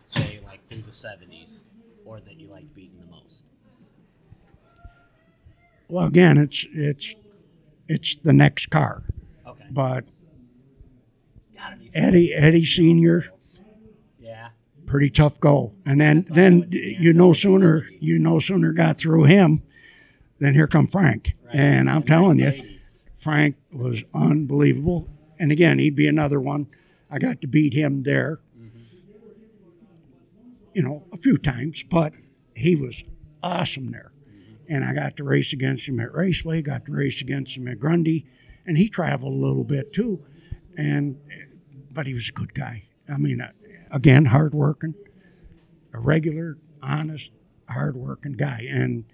[0.05, 1.63] say like through the '70s,
[2.05, 3.45] or that you liked beating the most?
[5.87, 7.15] Well, again, it's it's
[7.87, 9.03] it's the next car,
[9.45, 9.65] Okay.
[9.71, 10.05] but
[11.93, 13.25] Eddie Eddie Senior,
[14.19, 14.49] Yeah.
[14.85, 15.73] pretty tough go.
[15.85, 19.63] And then then you no sooner you no sooner got through him,
[20.39, 23.05] then here come Frank, and I'm telling you, 80s.
[23.15, 25.09] Frank was unbelievable.
[25.41, 26.67] And again, he'd be another one.
[27.09, 28.41] I got to beat him there,
[30.75, 32.13] you know, a few times, but
[32.55, 33.03] he was
[33.41, 34.11] awesome there.
[34.69, 37.79] And I got to race against him at Raceway, got to race against him at
[37.79, 38.27] Grundy,
[38.67, 40.23] and he traveled a little bit too.
[40.77, 41.19] And
[41.91, 42.83] but he was a good guy.
[43.09, 43.51] I mean, uh,
[43.89, 44.93] again, hardworking,
[45.91, 47.31] a regular, honest,
[47.67, 49.05] hardworking guy, and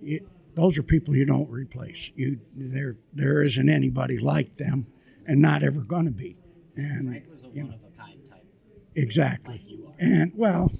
[0.00, 2.12] you, those are people you don't replace.
[2.14, 4.86] You there there isn't anybody like them,
[5.26, 6.36] and not ever going to be.
[6.76, 8.44] And Frank was a you one know, of a kind type.
[8.94, 9.54] exactly.
[9.54, 9.94] Like you are.
[9.98, 10.72] And well,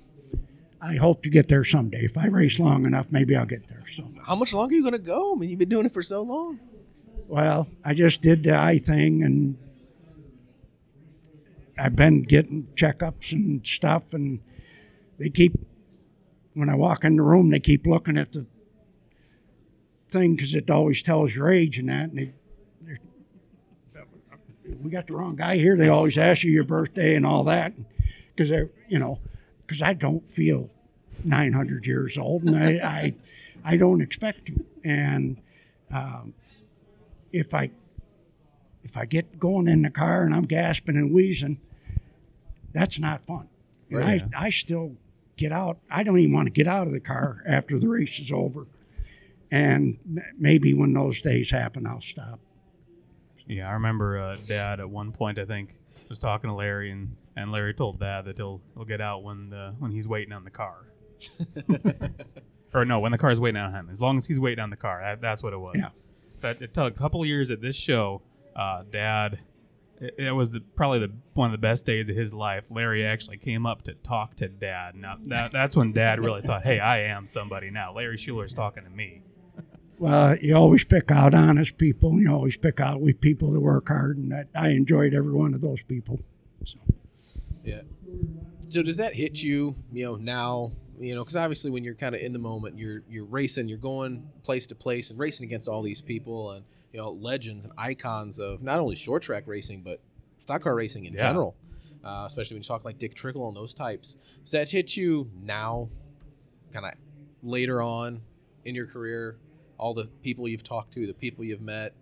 [0.80, 2.04] I hope to get there someday.
[2.04, 3.84] If I race long enough, maybe I'll get there.
[3.94, 5.34] So, How much longer are you going to go?
[5.34, 6.58] I mean, you've been doing it for so long.
[7.28, 9.56] well, I just did the eye thing, and
[11.78, 14.40] I've been getting checkups and stuff, and
[15.18, 15.54] they keep
[16.54, 18.46] when I walk in the room, they keep looking at the
[20.08, 22.10] thing because it always tells your age and that.
[22.10, 22.34] And they, they're-
[24.84, 25.76] we got the wrong guy here.
[25.76, 27.72] They always ask you your birthday and all that
[28.34, 28.50] because
[28.88, 29.18] you know,
[29.66, 30.70] because I don't feel
[31.24, 32.70] 900 years old, and I,
[33.64, 34.64] I, I don't expect to.
[34.84, 35.40] And
[35.90, 36.34] um,
[37.32, 37.70] if I,
[38.82, 41.60] if I get going in the car and I'm gasping and wheezing,
[42.72, 43.48] that's not fun.
[43.90, 44.22] And Right.
[44.36, 44.96] I, I still
[45.36, 45.78] get out.
[45.90, 48.66] I don't even want to get out of the car after the race is over.
[49.50, 49.98] And
[50.36, 52.40] maybe when those days happen, I'll stop.
[53.46, 55.76] Yeah, I remember uh, Dad at one point I think
[56.08, 59.50] was talking to Larry, and, and Larry told Dad that he'll he'll get out when
[59.50, 60.86] the when he's waiting on the car.
[62.74, 63.88] or no, when the car's waiting on him.
[63.90, 65.76] As long as he's waiting on the car, that, that's what it was.
[65.78, 65.88] Yeah.
[66.36, 68.22] So it took a couple of years at this show.
[68.56, 69.40] Uh, Dad,
[70.00, 72.70] it, it was the, probably the one of the best days of his life.
[72.70, 74.96] Larry actually came up to talk to Dad.
[74.96, 78.84] Now that, that's when Dad really thought, "Hey, I am somebody now." Larry Schuler's talking
[78.84, 79.22] to me.
[79.98, 82.20] Well, you always pick out honest people.
[82.20, 85.54] You always pick out we people that work hard, and that, I enjoyed every one
[85.54, 86.20] of those people.
[87.62, 87.82] Yeah.
[88.70, 92.14] So does that hit you, you know, now, you know, because obviously when you're kind
[92.14, 95.68] of in the moment, you're you're racing, you're going place to place and racing against
[95.68, 99.82] all these people and you know legends and icons of not only short track racing
[99.82, 100.00] but
[100.38, 101.20] stock car racing in Yeah.
[101.28, 101.56] general.
[102.04, 104.16] Uh, especially when you talk like Dick Trickle and those types.
[104.42, 105.88] Does that hit you now,
[106.70, 106.92] kind of
[107.42, 108.20] later on
[108.66, 109.38] in your career?
[109.84, 111.92] All the people you've talked to, the people you've met.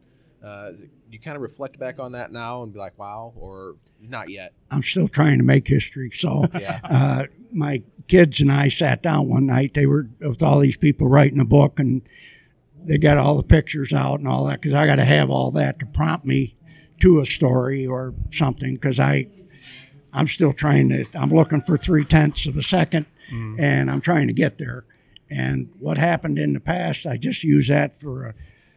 [0.41, 0.71] Uh,
[1.11, 4.53] you kind of reflect back on that now and be like, "Wow," or not yet?
[4.71, 6.13] I'm still trying to make history.
[6.15, 6.79] So, Yeah.
[6.85, 9.75] uh, my kids and I sat down one night.
[9.75, 12.03] They were with all these people writing a book, and
[12.85, 15.51] they got all the pictures out and all that because I got to have all
[15.51, 16.55] that to prompt me
[17.01, 18.75] to a story or something.
[18.75, 19.27] Because I,
[20.13, 21.05] I'm still trying to.
[21.15, 23.07] I'm looking for three tenths of a second,
[23.59, 24.85] and I'm trying to get there.
[25.33, 28.35] And what happened in the past, I just use that for a,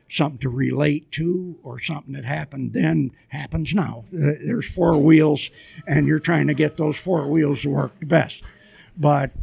[0.10, 4.06] something to relate to or something that happened then happens now.
[4.14, 5.50] Uh, there's four wheels,
[5.86, 8.42] and you're trying to get those four wheels to work the best.
[8.96, 9.34] But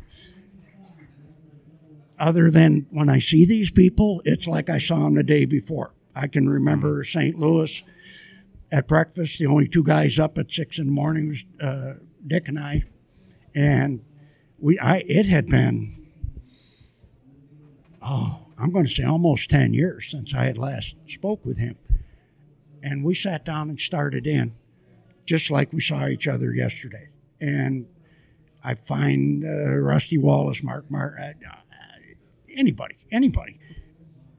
[2.18, 5.92] other than when I see these people, it's like I saw them the day before.
[6.14, 7.38] I can remember St.
[7.38, 7.82] Louis
[8.70, 9.38] at breakfast.
[9.38, 11.94] The only two guys up at six in the morning was uh,
[12.26, 12.84] Dick and I,
[13.54, 14.02] and
[14.58, 14.78] we.
[14.78, 16.01] I it had been
[18.04, 21.76] oh, I'm going to say almost ten years since I had last spoke with him,
[22.82, 24.54] and we sat down and started in,
[25.26, 27.08] just like we saw each other yesterday,
[27.40, 27.86] and.
[28.64, 31.32] I find uh, Rusty Wallace, Mark Mark, uh,
[32.56, 33.58] anybody, anybody.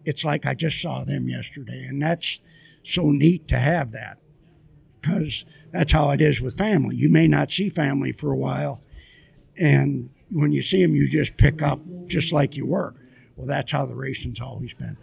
[0.06, 2.40] It's like I just saw them yesterday, and that's
[2.84, 4.18] so neat to have that
[5.02, 6.96] because that's how it is with family.
[6.96, 8.82] You may not see family for a while,
[9.58, 12.96] and when you see them, you just pick up just like you were.
[13.36, 14.98] Well, that's how the racing's always been.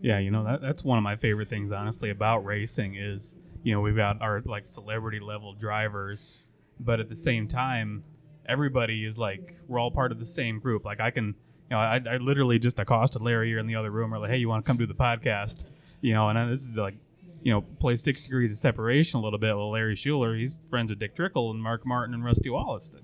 [0.00, 3.74] Yeah, you know that that's one of my favorite things, honestly, about racing is you
[3.74, 6.44] know we've got our like celebrity level drivers,
[6.78, 8.04] but at the same time,
[8.46, 10.84] everybody is like we're all part of the same group.
[10.84, 11.34] Like I can, you
[11.70, 14.14] know, I, I literally just accosted Larry here in the other room.
[14.14, 15.64] Or like, hey, you want to come do the podcast?
[16.00, 16.96] You know, and this is like,
[17.42, 19.56] you know, play six degrees of separation a little bit.
[19.56, 22.96] Well, Larry Schuler, he's friends with Dick Trickle and Mark Martin and Rusty Wallace.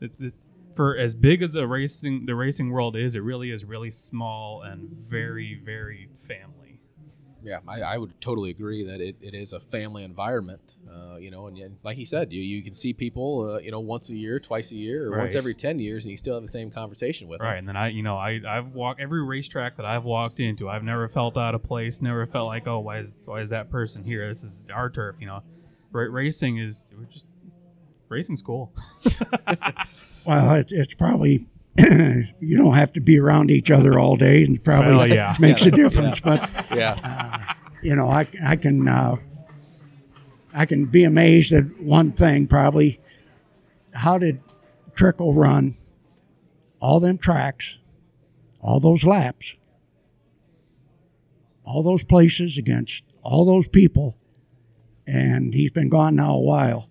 [0.00, 0.46] It's this
[0.80, 4.62] for as big as a racing the racing world is, it really is really small
[4.62, 6.80] and very very family.
[7.42, 10.76] Yeah, I, I would totally agree that it, it is a family environment.
[10.90, 13.70] Uh, you know, and, and like he said, you, you can see people, uh, you
[13.70, 16.32] know, once a year, twice a year, or once every ten years, and you still
[16.32, 17.58] have the same conversation with Right, them.
[17.58, 20.70] and then I, you know, I I've walked every racetrack that I've walked into.
[20.70, 22.00] I've never felt out of place.
[22.00, 24.26] Never felt like, oh, why is why is that person here?
[24.26, 25.16] This is our turf.
[25.20, 25.42] You know,
[25.92, 27.26] Ra- racing is we're just
[28.10, 28.74] racing's cool.
[30.26, 31.46] Well, it, it's probably
[31.78, 35.34] you don't have to be around each other all day, and probably Well, yeah.
[35.40, 36.20] makes a difference.
[36.20, 39.16] But Yeah, you know, I, I can uh,
[40.52, 42.46] I can be amazed at one thing.
[42.48, 43.00] Probably,
[43.94, 44.42] how did
[44.94, 45.78] Trickle run
[46.80, 47.78] all them tracks,
[48.60, 49.56] all those laps,
[51.64, 54.18] all those places against all those people,
[55.06, 56.89] and he's been gone now a while,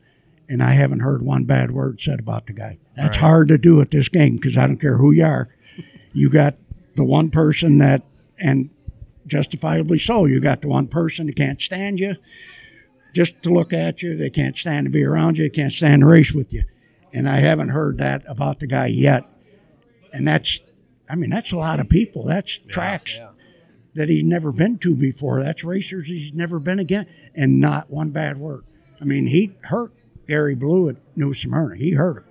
[0.50, 2.80] and I haven't heard one bad word said about the guy.
[2.97, 3.28] That's Right.
[3.28, 5.50] hard to do at this game because I don't care who you are.
[6.12, 6.58] You got
[6.95, 8.04] the one person that,
[8.39, 8.72] and
[9.28, 10.26] justifiably so.
[10.26, 12.16] You got the one person that can't stand you
[13.14, 14.18] just to look at you.
[14.18, 15.45] They can't stand to be around you.
[15.45, 16.64] They can't stand to race with you.
[17.14, 19.24] And I haven't heard that about the guy yet.
[20.12, 20.60] And that's,
[21.08, 22.26] I mean, that's a lot of people.
[22.26, 23.30] That's tracks yeah.
[23.93, 25.43] that he's never been to before.
[25.43, 27.06] That's racers he's never been again.
[27.36, 28.64] And not one bad word.
[29.00, 29.93] I mean, he hurt
[30.30, 31.76] Gary Balough at New Smyrna.
[31.76, 32.24] He heard him.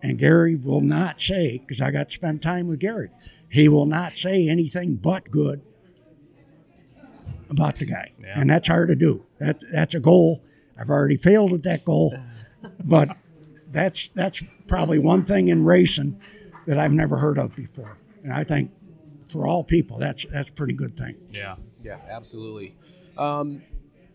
[0.00, 3.10] And Gary will not say, because I got to spend time with Gary,
[3.50, 5.60] he will not say anything but good
[7.50, 8.12] about the guy.
[8.20, 8.40] Yeah.
[8.40, 9.26] And that's hard to do.
[9.40, 10.44] That, that's a goal.
[10.78, 12.16] I've already failed at that goal.
[12.84, 13.16] but
[13.70, 16.20] that's that's probably one thing in racing
[16.66, 17.98] that I've never heard of before.
[18.22, 18.70] And I think
[19.28, 21.16] for all people, that's that's a pretty good thing.
[21.32, 21.56] Yeah.
[21.82, 22.76] yeah, absolutely.
[23.16, 23.62] Um,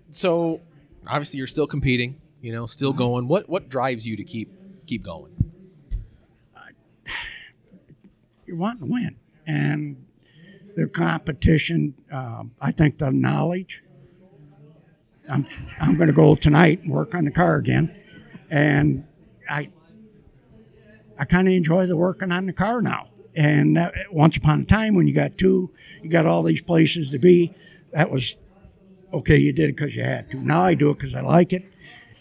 [0.09, 0.61] so
[1.05, 2.21] obviously, you're still competing.
[2.43, 3.29] You know, still going.
[3.29, 4.51] What what drives you to keep
[4.85, 5.31] keep going?
[8.45, 9.15] You're wanting to win,
[9.47, 10.05] and
[10.75, 11.93] the competition.
[12.11, 13.81] Um, I think the knowledge.
[15.29, 15.47] I'm
[15.79, 17.95] I'm going to go tonight and work on the car again,
[18.49, 19.07] and
[19.49, 19.69] I
[21.17, 23.07] I kind of enjoy the working on the car now.
[23.37, 25.71] And that, once upon a time, when you got two,
[26.01, 27.53] you got all these places to be.
[27.93, 28.35] That was
[29.13, 29.37] okay.
[29.37, 30.37] You did it because you had to.
[30.45, 31.63] Now I do it because I like it,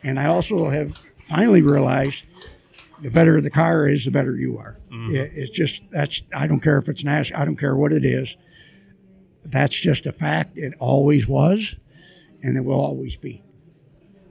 [0.03, 2.24] and I also have finally realized
[3.00, 4.78] the better the car is, the better you are.
[5.14, 8.05] It- it's just that's I don't care if it's NASCAR, I don't care what it
[8.05, 8.36] is.
[9.44, 10.57] That's just a fact.
[10.57, 11.74] It always was,
[12.42, 13.42] and it will always be.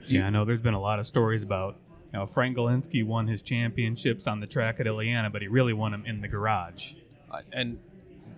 [0.08, 1.78] Yeah, I know there's been a lot of stories about
[2.14, 5.74] you know Frank Galinsky won his championships on the track at Illiana, but he really
[5.74, 6.94] won them in the garage.
[7.30, 7.78] Uh, and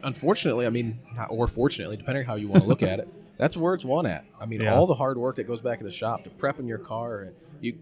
[0.03, 3.07] unfortunately, I mean, or fortunately, depending on how you want to look at it,
[3.37, 4.25] that's where it's won at.
[4.39, 4.75] I mean, Yeah.
[4.75, 7.77] all the hard work that goes back in the shop to prepping your car, you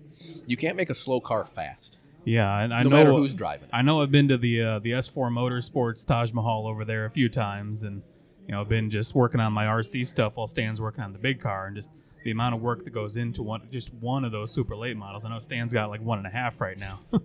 [0.46, 3.66] you can't make a slow car fast, Yeah, and I no know matter who's driving.
[3.66, 3.70] it.
[3.74, 7.10] I know I've been to the uh, the S4 Motorsports Taj Mahal over there a
[7.12, 8.02] few times, and
[8.48, 11.20] you know, I've been just working on my RC stuff while Stan's working on the
[11.20, 11.90] big car, and just
[12.24, 15.26] the amount of work that goes into one just one of those super late models.
[15.26, 17.00] I know Stan's got like one and a half right now.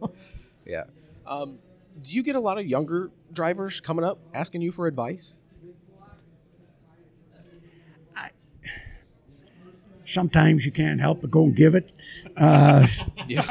[0.64, 0.82] Yeah.
[1.26, 1.58] Um,
[2.02, 5.36] do you get a lot of younger drivers coming up asking you for advice?
[10.06, 11.92] Sometimes you can't help but go and give it.
[12.36, 12.86] Uh,
[13.26, 13.42] Yeah.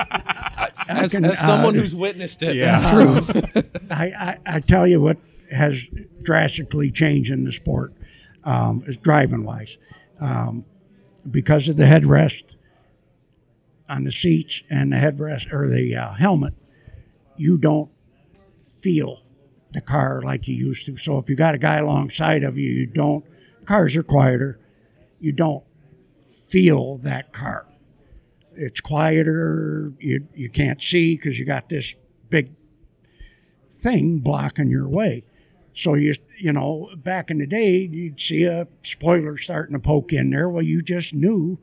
[0.88, 2.80] as, can, as someone uh, who's witnessed it, Yeah.
[2.80, 3.64] that's true.
[3.92, 5.18] I, I, I tell you what
[5.52, 5.82] has
[6.24, 7.94] drastically changed in the sport
[8.44, 9.78] um, is driving wise.
[10.20, 10.66] Um,
[11.30, 12.56] because of the headrest
[13.90, 16.54] on the seats and the headrest or the uh, helmet,
[17.38, 17.92] you don't
[18.80, 19.22] feel
[19.72, 20.96] the car like you used to.
[20.98, 23.26] So if you got a guy alongside of you, you don't.
[23.66, 24.60] Cars are quieter.
[25.20, 25.64] You don't
[26.56, 27.66] feel that car.
[28.56, 29.92] It's quieter.
[30.00, 31.96] You you can't see because you got this
[32.30, 32.54] big
[33.70, 35.26] thing blocking your way.
[35.74, 40.14] So you you know back in the day you'd see a spoiler starting to poke
[40.14, 40.48] in there.
[40.48, 41.60] Well, you just knew,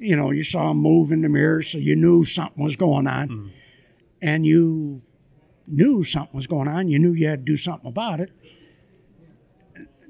[0.00, 3.06] you know, you saw him move in the mirror, so you knew something was going
[3.06, 3.50] on, mm.
[4.20, 5.00] and you
[5.68, 6.88] knew something was going on.
[6.88, 8.32] You knew you had to do something about it.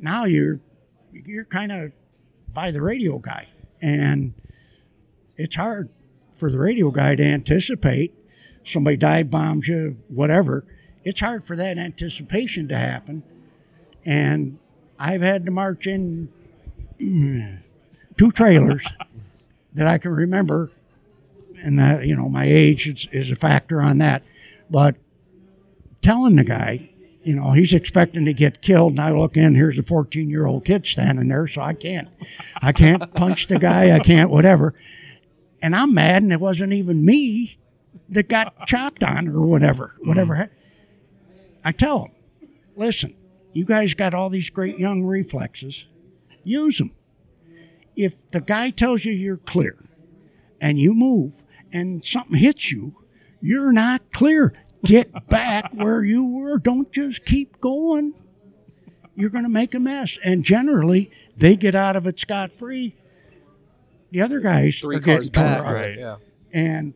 [0.00, 0.60] Now you're
[1.12, 1.92] you're kind of
[2.54, 3.48] by the radio guy,
[3.84, 4.32] and
[5.36, 5.90] it's hard
[6.32, 8.14] for the radio guy to anticipate
[8.64, 10.64] somebody dive bombs you, whatever.
[11.04, 13.22] It's hard for that anticipation to happen,
[14.06, 14.58] and
[14.98, 16.30] I've had to march in
[18.16, 18.86] two trailers
[19.74, 20.72] that I can remember,
[21.62, 24.22] and that you know my age is, is a factor on that,
[24.70, 24.96] but
[26.00, 26.88] telling the guy,
[27.24, 30.46] you know, he's expecting to get killed, and I look in, here's a 14 year
[30.46, 32.08] old kid standing there, so I can't,
[32.60, 34.74] I can't punch the guy, I can't whatever,
[35.62, 37.56] and I'm mad, and it wasn't even me
[38.10, 40.08] that got chopped on or whatever, mm-hmm.
[40.08, 40.34] whatever.
[40.36, 40.48] ha-
[41.64, 42.12] I tell him,
[42.76, 43.16] listen,
[43.54, 45.86] you guys got all these great young reflexes,
[46.42, 46.92] use them.
[47.96, 49.78] If the guy tells you you're clear,
[50.60, 52.96] and you move, and something hits you,
[53.40, 54.52] you're not clear.
[54.84, 56.58] Get back where you were.
[56.58, 58.14] Don't just keep going.
[59.14, 60.18] You're going to make a mess.
[60.22, 62.96] And generally, they get out of it scot free.
[64.10, 65.62] The other guys Three are getting cars back.
[65.62, 65.98] Right.
[65.98, 66.16] Yeah.
[66.52, 66.94] And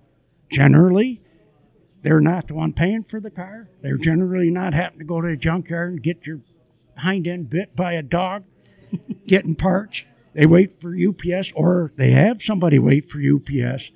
[0.51, 1.21] generally,
[2.03, 3.69] they're not the one paying for the car.
[3.83, 6.41] They're generally not having to go to a junkyard and get your
[6.97, 8.45] hind end bit by a dog,
[9.27, 10.05] getting parts.
[10.35, 13.91] They wait for UPS, or they have somebody wait for UPS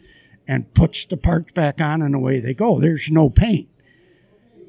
[0.48, 2.80] and puts the parts back on, and away they go.
[2.80, 3.68] There's no pain.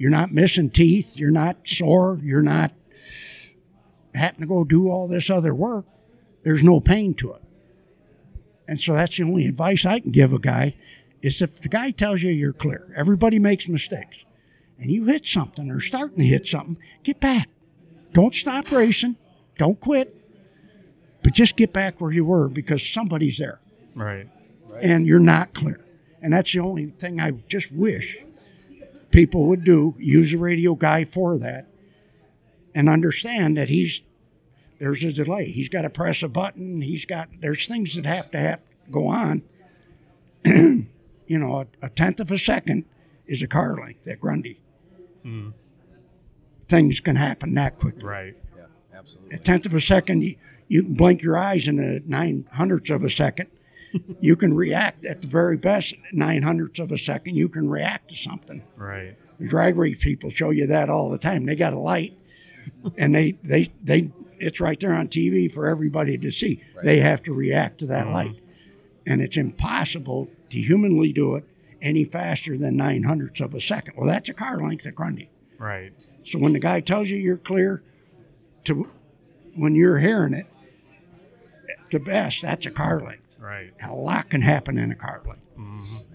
[0.04, 1.18] You're not missing teeth.
[1.18, 2.20] You're not sore.
[2.22, 2.74] You're not
[4.14, 5.86] having to go do all this other work.
[6.44, 7.42] There's no pain to it.
[8.68, 10.76] And so that's the only advice I can give a guy
[11.22, 14.18] is if the guy tells you you're clear, everybody makes mistakes,
[14.78, 17.48] and you hit something or starting to hit something, get back.
[18.12, 19.16] Don't stop racing.
[19.58, 20.14] Don't quit.
[21.24, 23.62] But just get back where you were because somebody's there
[23.96, 24.28] Right.
[24.82, 25.80] and you're not clear.
[26.22, 28.18] And that's the only thing I just wish
[29.14, 29.96] people would do.
[30.00, 31.68] Use a radio guy for that
[32.76, 34.02] and understand that he's
[34.80, 35.50] there's a delay.
[35.52, 36.82] He's got to press a button.
[36.82, 38.60] He's got there's things that have to have
[38.92, 39.44] go on.
[40.46, 40.88] you
[41.30, 42.86] know, a, a tenth of a second
[43.26, 44.60] is a car length at Grundy.
[45.22, 45.52] Hmm.
[46.68, 48.36] Things can happen that quickly Right.
[48.58, 48.66] Yeah.
[48.98, 49.36] Absolutely.
[49.38, 50.36] a tenth of a second, you,
[50.68, 53.50] you can blink your eyes in a nine hundredths of a second.
[54.20, 57.36] You can react at the very best nine hundredths of a second.
[57.36, 58.64] You can react to something.
[58.76, 59.16] Right.
[59.40, 61.46] The drag race people show you that all the time.
[61.46, 62.18] They got a light,
[62.98, 66.64] and they they they it's right there on TV for everybody to see.
[66.84, 68.14] They have to react to that uh-huh.
[68.14, 68.40] light,
[69.06, 71.46] and it's impossible to humanly do it
[71.82, 73.96] any faster than nine hundredths of a second.
[73.98, 75.30] Well, that's a car length of Grundy.
[75.58, 75.94] Right.
[76.24, 77.84] So when the guy tells you you're clear,
[78.66, 78.90] to
[79.56, 80.48] when you're hearing it,
[81.92, 83.23] the best that's a car length.
[83.44, 83.72] Right.
[83.84, 85.42] A lot can happen in a car length.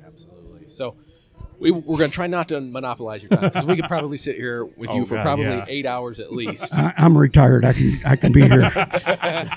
[0.07, 0.67] Absolutely.
[0.69, 0.97] So
[1.59, 4.37] we, we're going to try not to monopolize your time because we could probably sit
[4.37, 5.65] here with you Oh, for God, probably yeah.
[5.69, 6.73] eight hours at least.
[6.75, 7.65] I, I'm retired.
[7.65, 8.71] I can I can be here.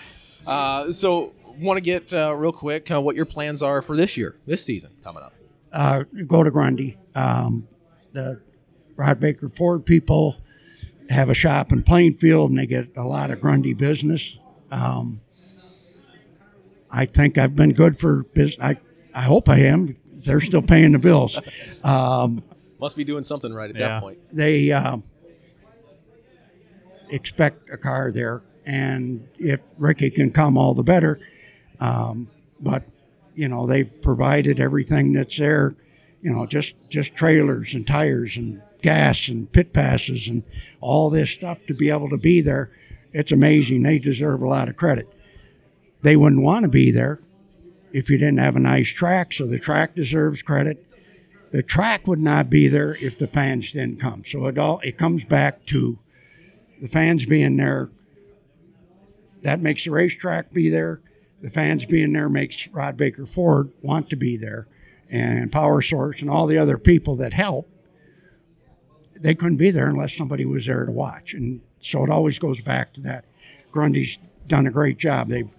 [0.45, 4.17] Uh, so want to get uh, real quick uh, what your plans are for this
[4.17, 5.33] year, this season coming up.
[5.71, 6.97] uh, go to Grundy.
[7.13, 7.67] Um,
[8.11, 8.41] the
[8.95, 10.37] Rod Baker Ford people
[11.11, 14.37] have a shop in Plainfield, and they get a lot of Grundy business.
[14.71, 15.21] Um,
[16.91, 18.59] I think I've been good for business.
[18.63, 18.77] I
[19.13, 19.95] I hope I am.
[20.13, 21.39] They're still paying the bills.
[21.83, 22.43] Um,
[22.79, 23.87] Must be doing something right at Yeah.
[23.87, 24.19] that point.
[24.31, 25.03] they um,
[27.09, 31.19] expect a car there, and if Ricky can come, all the better.
[31.79, 32.29] Um,
[32.59, 32.83] but
[33.35, 35.75] you know, they've provided everything that's there.
[36.21, 40.43] You know, just just trailers and tires and gas and pit passes and
[40.79, 42.71] all this stuff to be able to be there.
[43.13, 43.83] It's amazing.
[43.83, 45.07] They deserve a lot of credit.
[46.01, 47.21] They wouldn't want to be there
[47.91, 50.85] if you didn't have a nice track, so the track deserves credit
[51.51, 54.23] the track would not be there if the fans didn't come.
[54.25, 55.99] So it all it comes back to
[56.81, 57.89] the fans being there.
[59.43, 61.01] That makes the racetrack be there.
[61.41, 64.67] The fans being there makes Rod Baker Ford want to be there,
[65.09, 67.67] and Power Source and all the other people that help.
[69.19, 72.61] They couldn't be there unless somebody was there to watch, and so it always goes
[72.61, 73.25] back to that.
[73.71, 75.29] Grundy's done a great job.
[75.29, 75.49] They've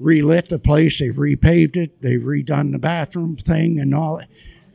[0.00, 0.98] relit the place.
[0.98, 2.00] They've repaved it.
[2.00, 4.20] They've redone the bathroom thing and all.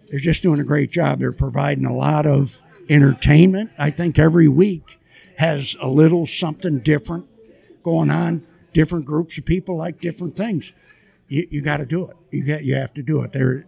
[0.08, 1.20] they're just doing a great job.
[1.20, 3.72] They're providing a lot of entertainment.
[3.78, 5.00] I think every week
[5.38, 7.26] has a little something different
[7.84, 8.46] going on.
[8.74, 10.72] Different groups of people like different things.
[11.28, 12.18] You, you got to do it.
[12.30, 13.32] You got you have to do it.
[13.32, 13.66] They're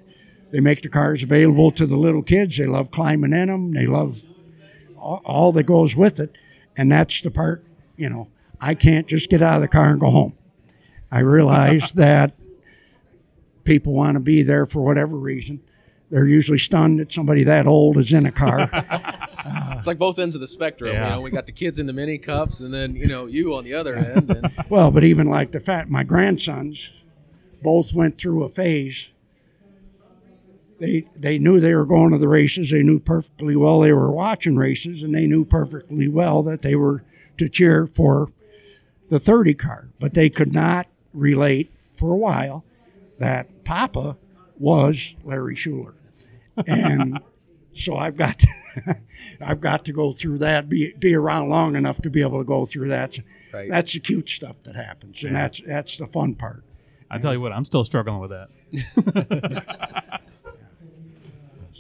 [0.52, 2.58] they make the cars available to the little kids.
[2.58, 3.74] They love climbing in them.
[3.74, 4.22] They love
[4.98, 6.38] all, all that goes with it,
[6.76, 7.66] and that's the part.
[7.96, 8.28] You know,
[8.60, 10.38] I can't just get out of the car and go home.
[11.12, 12.36] I realize that
[13.64, 15.62] people want to be there for whatever reason.
[16.10, 18.70] They're usually stunned that somebody that old is in a car.
[19.78, 20.94] It's like both ends of the spectrum.
[20.94, 21.10] Yeah.
[21.10, 23.54] You know, we got the kids in the mini cups, and then you know you
[23.54, 24.30] on the other end.
[24.30, 26.90] And well, but even like the fact, my grandsons
[27.62, 29.10] both went through a phase.
[30.80, 32.72] They they knew they were going to the races.
[32.72, 36.76] They knew perfectly well they were watching races, and they knew perfectly well that they
[36.76, 37.04] were
[37.38, 38.32] to cheer for
[39.10, 39.90] the 30 car.
[40.00, 40.88] But they could not
[41.18, 42.64] relate for a while
[43.20, 44.18] that Papa
[44.58, 45.96] was Larry Schuler,
[46.66, 47.20] and
[47.74, 48.48] so I've got to,
[49.42, 50.70] I've got to go through that.
[50.70, 53.18] Be be around long enough to be able to go through that.
[53.54, 53.70] Right.
[53.70, 56.64] That's the cute stuff that happens, and that's that's the fun part.
[57.10, 58.50] I tell you what, I'm still struggling with that.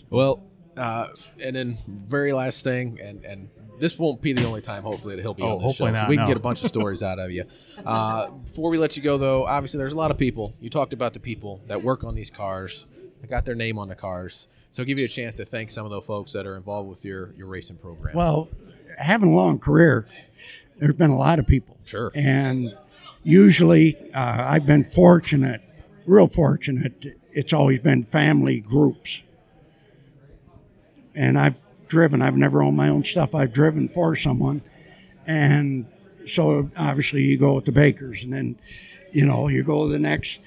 [0.09, 0.43] Well,
[0.77, 1.07] uh,
[1.41, 3.49] and then very last thing, and and
[3.79, 4.83] this won't be the only time.
[4.83, 6.41] Hopefully, that he'll be Oh, on this hopefully show, so not, we can get a
[6.41, 7.45] bunch of stories out of you.
[7.85, 10.53] Uh, before we let you go, though, obviously there's a lot of people.
[10.59, 12.85] You talked about the people that work on these cars,
[13.21, 14.47] that got their name on the cars.
[14.71, 16.89] So, I'll give you a chance to thank some of those folks that are involved
[16.89, 18.15] with your your racing program.
[18.15, 18.49] Well,
[18.97, 20.07] having a long career,
[20.79, 21.77] there's been a lot of people.
[21.85, 22.11] Sure.
[22.15, 22.75] And
[23.23, 25.61] usually, uh, I've been fortunate,
[26.05, 27.17] real fortunate.
[27.31, 29.21] It's always been family groups.
[31.15, 32.21] And I've driven.
[32.21, 33.35] I've never owned my own stuff.
[33.35, 34.61] I've driven for someone,
[35.25, 35.85] and
[36.27, 38.59] so obviously you go with the Bakers, and then
[39.11, 40.39] you know you go to the next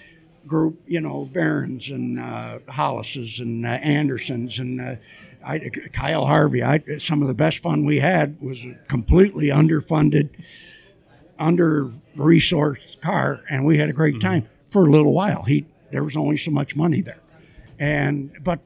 [0.47, 0.81] group.
[0.87, 4.81] You know Barons and uh, Hollises and uh, Andersons and.
[4.81, 4.95] Uh,
[5.43, 6.63] I, Kyle Harvey.
[6.63, 10.29] I, some of the best fun we had was a completely underfunded,
[11.39, 15.43] under resourced car, and we had a great time for a little while.
[15.43, 17.21] He there was only so much money there,
[17.79, 18.61] and but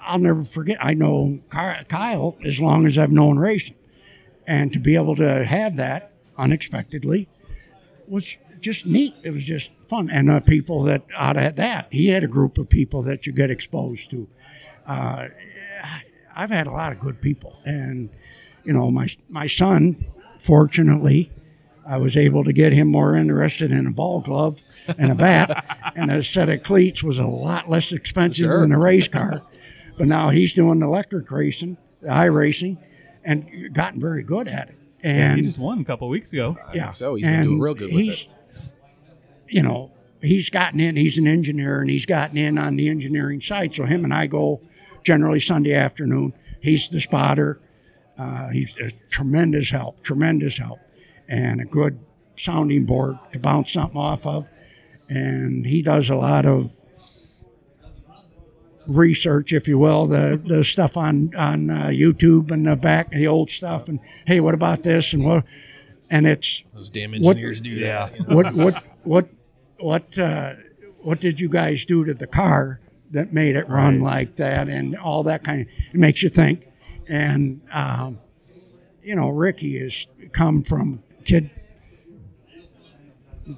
[0.00, 0.78] I'll never forget.
[0.80, 3.76] I know Kyle as long as I've known racing,
[4.46, 7.28] and to be able to have that unexpectedly
[8.06, 9.14] was just neat.
[9.22, 12.58] It was just fun, and uh, people that out of that, he had a group
[12.58, 14.28] of people that you get exposed to.
[14.86, 15.28] Uh,
[16.34, 18.10] I've had a lot of good people, and
[18.64, 20.04] you know, my my son,
[20.38, 21.30] fortunately,
[21.86, 24.62] I was able to get him more interested in a ball glove
[24.98, 28.60] and a bat, and a set of cleats was a lot less expensive Sure.
[28.60, 29.42] than a race car.
[29.98, 32.78] But now he's doing electric racing, iRacing,
[33.22, 34.76] and gotten very good at it.
[35.02, 36.56] And he just won a couple weeks ago.
[36.72, 38.28] yeah, so he's been doing real good with he's, it.
[39.48, 40.96] You know, he's gotten in.
[40.96, 43.74] He's an engineer, and he's gotten in on the engineering side.
[43.74, 44.62] So him and I go
[45.04, 46.32] generally Sunday afternoon.
[46.60, 47.60] He's the spotter.
[48.16, 50.78] Uh, he's a tremendous help, tremendous help,
[51.28, 51.98] and a good
[52.36, 54.48] sounding board to bounce something off of.
[55.08, 56.72] And he does a lot of
[58.86, 63.26] research, if you will, the the stuff on on uh, YouTube and the back the
[63.26, 63.88] old stuff.
[63.88, 65.12] And hey, what about this?
[65.12, 65.44] And what?
[66.10, 68.06] And it's Those damn What- engineers do Yeah.
[68.08, 68.18] that.
[68.18, 68.36] you know?
[68.36, 69.28] what what what
[69.78, 70.54] what uh,
[71.02, 74.96] what did you guys do to the car that made it run like that and
[74.96, 76.66] all that kind of it makes you think
[77.08, 78.18] and um,
[79.02, 81.50] you know ricky has come from kid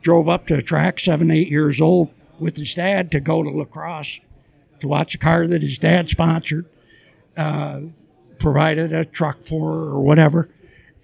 [0.01, 3.51] drove up to a track seven eight years old with his dad to go to
[3.51, 4.21] La Crosse
[4.81, 6.67] to watch a car that his dad sponsored
[7.37, 7.81] uh,
[8.39, 10.49] provided a truck for or whatever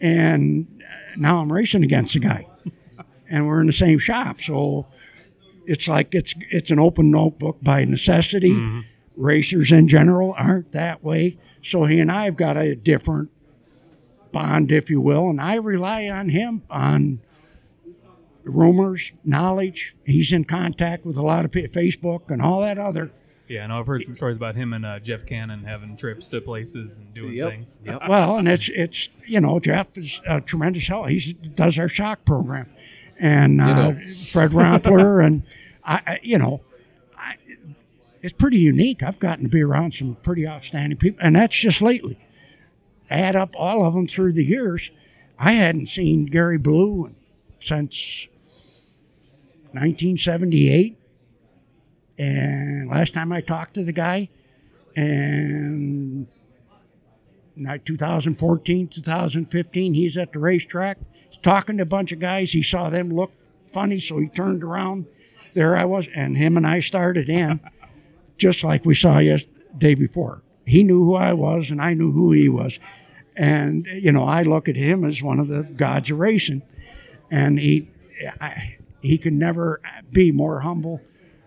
[0.00, 0.82] and
[1.16, 2.46] now i'm racing against the guy
[3.32, 4.40] and we're in the same shop.
[4.40, 4.86] So
[5.64, 8.50] it's like it's it's an open notebook by necessity.
[9.16, 11.38] Racers in general aren't that way.
[11.62, 13.30] So he and I have got a different
[14.32, 17.20] bond, if you will, and I rely on him on
[18.44, 19.94] rumors, knowledge.
[20.04, 23.10] He's in contact with a lot of people, Facebook and all that other.
[23.48, 26.28] Yeah, I know I've heard some stories about him and uh, Jeff Cannon having trips
[26.30, 27.50] to places and doing Yep.
[27.50, 27.80] things.
[27.84, 28.02] Yep.
[28.08, 31.08] Well, and it's it's you know Jeff is a tremendous help.
[31.08, 32.70] He does our shock program,
[33.18, 33.92] and uh,
[34.30, 35.42] Fred Rompler, and
[35.84, 36.62] I, I- you know,
[37.18, 37.34] I,
[38.22, 39.02] it's pretty unique.
[39.02, 42.18] I've gotten to be around some pretty outstanding people, and that's just lately.
[43.12, 44.90] Add up all of them through the years.
[45.38, 47.12] I hadn't seen Gary Balough
[47.60, 48.26] since
[49.72, 50.98] 1978,
[52.18, 54.30] and last time I talked to the guy,
[54.96, 56.26] and
[57.54, 60.98] not 2014, 2015, he's at the racetrack.
[61.28, 62.52] He's talking to a bunch of guys.
[62.52, 63.32] He saw them look
[63.72, 65.06] funny, so he turned around.
[65.54, 67.60] There I was, and him and I started in,
[68.38, 70.42] just like we saw yesterday day before.
[70.66, 72.78] He knew who I was, and I knew who he was.
[73.36, 76.62] And you know, I look at him as one of the gods of racing,
[77.30, 77.88] and he,
[78.40, 79.80] I, he could never
[80.12, 81.00] be more humble,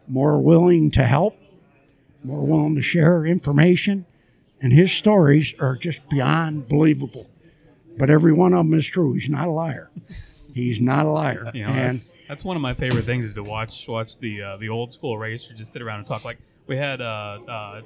[0.08, 1.36] more willing to help,
[2.24, 4.06] more willing to share information,
[4.60, 7.30] and his stories are just beyond believable.
[7.98, 9.14] But every one of them is true.
[9.14, 9.90] He's not a liar.
[10.54, 11.52] He's not a liar.
[11.54, 14.42] You know, and that's, that's one of my favorite things is to watch watch the
[14.42, 16.26] uh, the old school racers just sit around and talk.
[16.26, 17.82] Like we had uh, uh,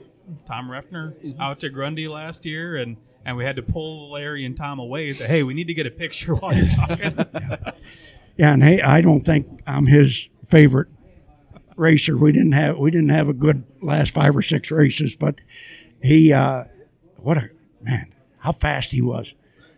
[0.46, 1.42] Tom Reffner Mm-hmm.
[1.42, 2.96] out to Grundy last year, and
[3.26, 5.74] and we had to pull Larry and Tom away and say, "Hey, we need to
[5.74, 7.26] get a picture while you're talking."
[8.38, 10.88] Yeah, and hey, I don't think I'm his favorite
[11.76, 12.16] racer.
[12.18, 15.36] We didn't have we didn't have a good last five or six races, but
[16.02, 16.64] he, uh,
[17.18, 17.50] what a
[17.82, 19.34] man, how fast he was.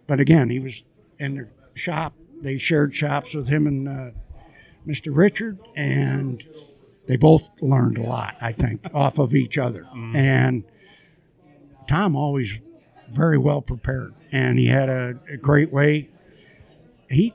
[0.05, 0.83] But again, he was
[1.17, 2.13] in the shop.
[2.41, 4.11] They shared shops with him and uh,
[4.87, 5.15] Mr.
[5.15, 6.43] Richard, and
[7.07, 8.35] they both learned a lot.
[8.41, 9.87] I think off of each other.
[10.15, 10.63] And
[11.87, 12.59] Tom always
[13.11, 16.09] very well prepared, and he had a, a great way.
[17.09, 17.33] He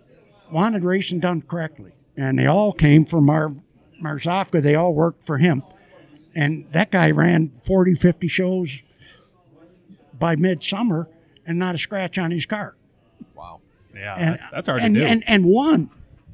[0.50, 3.54] wanted racing done correctly, and they all came from our
[4.02, 4.62] Marzofka.
[4.62, 5.62] They all worked for him,
[6.34, 8.82] and that guy ran 40, 50 shows
[10.18, 11.08] by midsummer,
[11.46, 12.76] and not a scratch on his car.
[13.34, 13.60] Wow.
[13.94, 15.06] yeah, And, that's, that's hard and, to do.
[15.06, 15.90] And, and won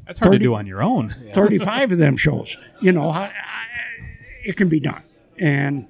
[0.06, 1.10] that's hard 30 to do on your own.
[1.34, 2.56] 35 of them shows.
[2.80, 3.32] You know, I, I,
[4.44, 5.02] it can be done.
[5.38, 5.88] And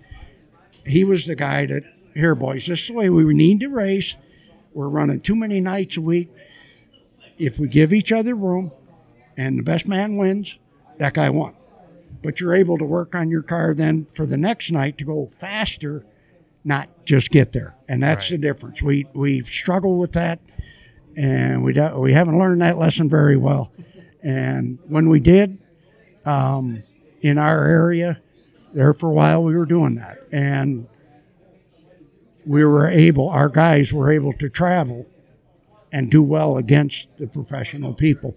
[0.87, 1.85] he was the guy that,
[2.15, 4.15] here, boys, this is the way we need to race.
[4.75, 6.31] We're running too many nights a week.
[7.39, 8.73] If we give each other room
[9.37, 10.59] and the best man wins,
[10.99, 11.55] that guy won.
[12.23, 15.31] But you're able to work on your car then for the next night to go
[15.39, 16.05] faster,
[16.65, 17.75] not just get there.
[17.89, 18.81] And that's the difference.
[18.81, 20.41] We we struggle with that,
[21.17, 23.73] and we do, we haven't learned that lesson very well.
[24.23, 25.59] And when we did,
[26.25, 26.83] um,
[27.21, 28.21] in our area,
[28.73, 30.87] there for a while we were doing that, and
[32.45, 35.07] we were able, our guys were able to travel
[35.93, 38.37] and do well against the professional people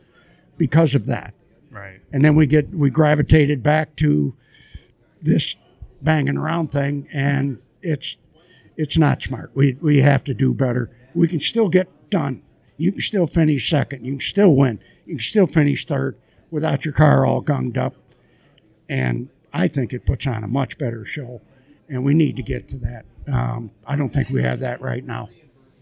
[0.57, 1.33] because of that.
[1.71, 2.01] Right.
[2.11, 4.35] And then we get we gravitated back to
[5.21, 5.55] this
[6.01, 8.17] banging around thing, and it's
[8.77, 9.51] it's not smart.
[9.53, 10.89] We we have to do better.
[11.13, 12.41] We can still get done.
[12.77, 14.05] You can still finish second.
[14.05, 14.79] You can still win.
[15.05, 16.17] You can still finish third
[16.51, 17.95] without your car all gunged up.
[18.87, 21.41] And I think it puts on a much better show,
[21.89, 23.05] and we need to get to that.
[23.31, 25.29] Um, I don't think we have that right now.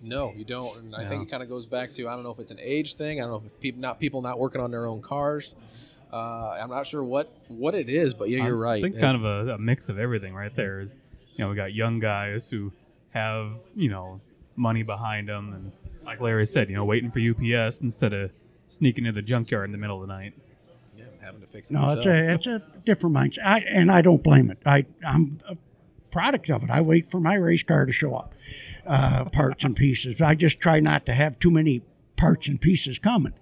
[0.02, 0.78] No, you don't.
[0.80, 2.60] And I think it kind of goes back to I don't know if it's an
[2.62, 3.20] age thing.
[3.22, 5.56] I don't know if people not people not working on their own cars.
[6.12, 8.78] Uh, I'm not sure what what it is, but yeah, you're I right.
[8.80, 11.00] I think And- kind of a, a mix of everything right there is,
[11.36, 12.72] you know, we got young guys who
[13.12, 14.20] have, you know,
[14.56, 15.54] money behind them.
[15.54, 15.72] And
[16.06, 18.32] like Larry said, you know, waiting for UPS instead of
[18.68, 20.34] sneaking into the junkyard in the middle of the night.
[20.98, 21.74] yeah, having to fix it.
[21.74, 24.60] No, it's a it's a different mindset, I, and I don't blame it.
[24.66, 25.56] I I'm a
[26.14, 26.70] product of it.
[26.70, 28.36] I wait for my race car to show up,
[28.86, 30.22] uh, parts and pieces.
[30.22, 31.82] I just try not to have too many
[32.16, 33.34] parts and pieces coming,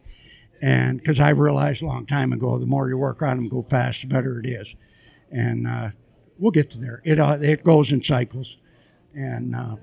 [0.61, 3.61] and because I realized a long time ago, the more you work on them, go
[3.61, 4.73] fast, the better it is,
[5.29, 5.89] and uh,
[6.39, 7.01] we'll get to there.
[7.03, 8.57] It uh, it goes in cycles,
[9.13, 9.75] and uh,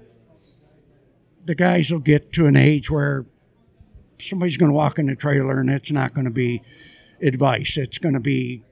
[1.45, 3.27] the guys will get to an age where
[4.19, 6.63] somebody's going to walk in the trailer, and it's not going to be
[7.21, 7.77] advice.
[7.77, 8.63] It's going to be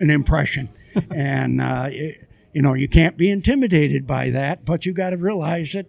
[0.00, 0.70] an impression,
[1.10, 4.64] and uh, it, you know you can't be intimidated by that.
[4.64, 5.86] But you got to realize that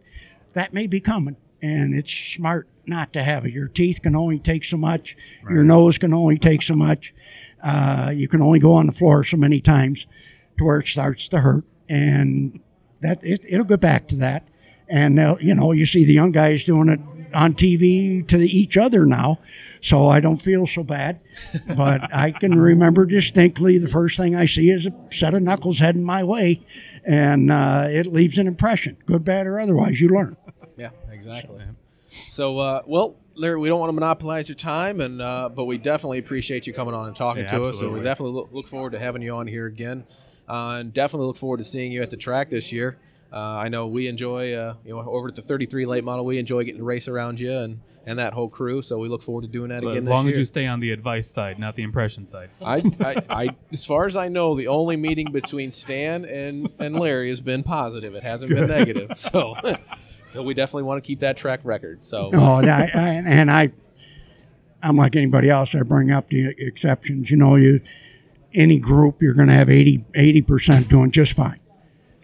[0.54, 3.54] that may be coming, and it's smart not to have it.
[3.54, 5.16] Your teeth can only take so much.
[5.50, 7.14] Your nose can only take so much.
[7.64, 10.06] Uh, you can only go on the floor so many times
[10.58, 12.60] to where it starts to hurt, and
[13.02, 14.48] that it, it'll go back to that.
[14.90, 17.00] And you know, you see the young guys doing it
[17.34, 19.40] on TV to each other now,
[19.82, 21.20] so I don't feel so bad.
[21.76, 25.80] But I can remember distinctly the first thing I see is a set of knuckles
[25.80, 26.62] heading my way,
[27.04, 30.00] and uh, it leaves an impression, good, bad, or otherwise.
[30.02, 30.38] You learn.
[30.78, 31.62] Yeah, exactly.
[32.30, 35.78] So, uh, well, Larry, we don't want to monopolize your time, and uh, but we
[35.78, 38.00] definitely appreciate you coming on and talking Yeah, to us, and absolutely.
[38.00, 40.06] we definitely look, look forward to having you on here again,
[40.48, 42.98] uh, and definitely look forward to seeing you at the track this year.
[43.34, 46.38] Uh, I know we enjoy, uh, you know, over at the 33 late model, we
[46.38, 48.84] enjoy getting to race around you and, and that whole crew.
[48.84, 50.34] So we look forward to doing that But again as this long year.
[50.34, 52.52] as you stay on the advice side, not the impression side.
[52.62, 57.00] I, I, I, as far as I know, the only meeting between Stan and, and
[57.00, 58.14] Larry has been positive.
[58.14, 59.12] It hasn't been negative.
[59.24, 59.56] So
[60.42, 62.06] we definitely want to keep that track record.
[62.06, 63.72] So No, and I, I, and I,
[64.84, 65.74] I'm like anybody else.
[65.74, 67.32] I bring up the exceptions.
[67.32, 67.82] You know, you
[68.54, 71.60] any group you're going to have 80 percent doing just fine.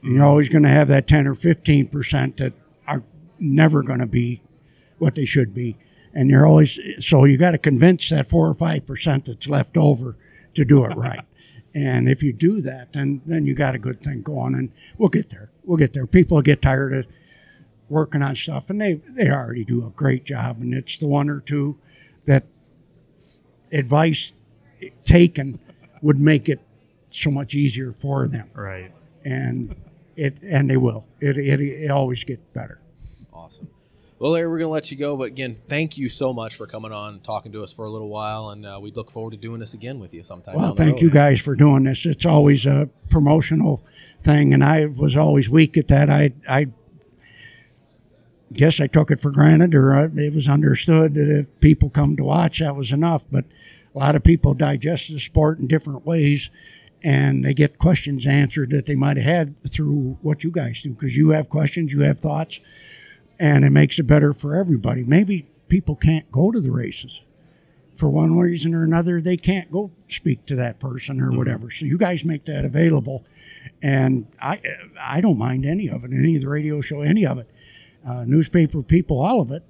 [0.01, 2.53] You're always going to have that 10 or 15 percent that
[2.87, 3.03] are
[3.39, 4.41] never going to be
[4.97, 5.77] what they should be,
[6.13, 9.77] and you're always so you got to convince that four or five percent that's left
[9.77, 10.17] over
[10.55, 11.21] to do it right.
[11.75, 15.09] and if you do that, then then you got a good thing going, and we'll
[15.09, 15.51] get there.
[15.63, 16.07] we'll get there.
[16.07, 17.05] People get tired of
[17.87, 20.57] working on stuff, and they they already do a great job.
[20.59, 21.77] And it's the one or two
[22.25, 22.45] that
[23.71, 24.33] advice
[25.05, 25.59] taken
[26.01, 26.59] would make it
[27.11, 28.91] so much easier for them, Right.
[29.25, 29.75] and
[30.15, 31.05] it and they will.
[31.19, 32.79] It it, it always gets better.
[33.33, 33.69] Awesome.
[34.19, 36.67] Well, Larry, we're going to let you go, but again, thank you so much for
[36.67, 39.31] coming on, and talking to us for a little while, and uh, we look forward
[39.31, 40.55] to doing this again with you sometime.
[40.55, 41.01] Well, thank road.
[41.03, 42.05] you guys for doing this.
[42.05, 43.81] It's always a promotional
[44.21, 46.09] thing, and I was always weak at that.
[46.09, 46.67] I I
[48.51, 52.17] guess I took it for granted, or uh, it was understood that if people come
[52.17, 53.23] to watch, that was enough.
[53.31, 53.45] But
[53.95, 56.49] a lot of people digest the sport in different ways,
[57.03, 60.91] and they get questions answered that they might have had through what you guys do,
[60.91, 62.59] because you have questions, you have thoughts,
[63.39, 65.03] and it makes it better for everybody.
[65.03, 67.21] Maybe people can't go to the races
[67.99, 71.69] for one reason or another, they can't go speak to that person or whatever.
[71.69, 73.25] So you guys make that available,
[73.81, 74.61] and I
[74.97, 77.49] I don't mind any of it, any of the radio show, any of it,
[78.07, 79.63] uh, newspaper people, all of it.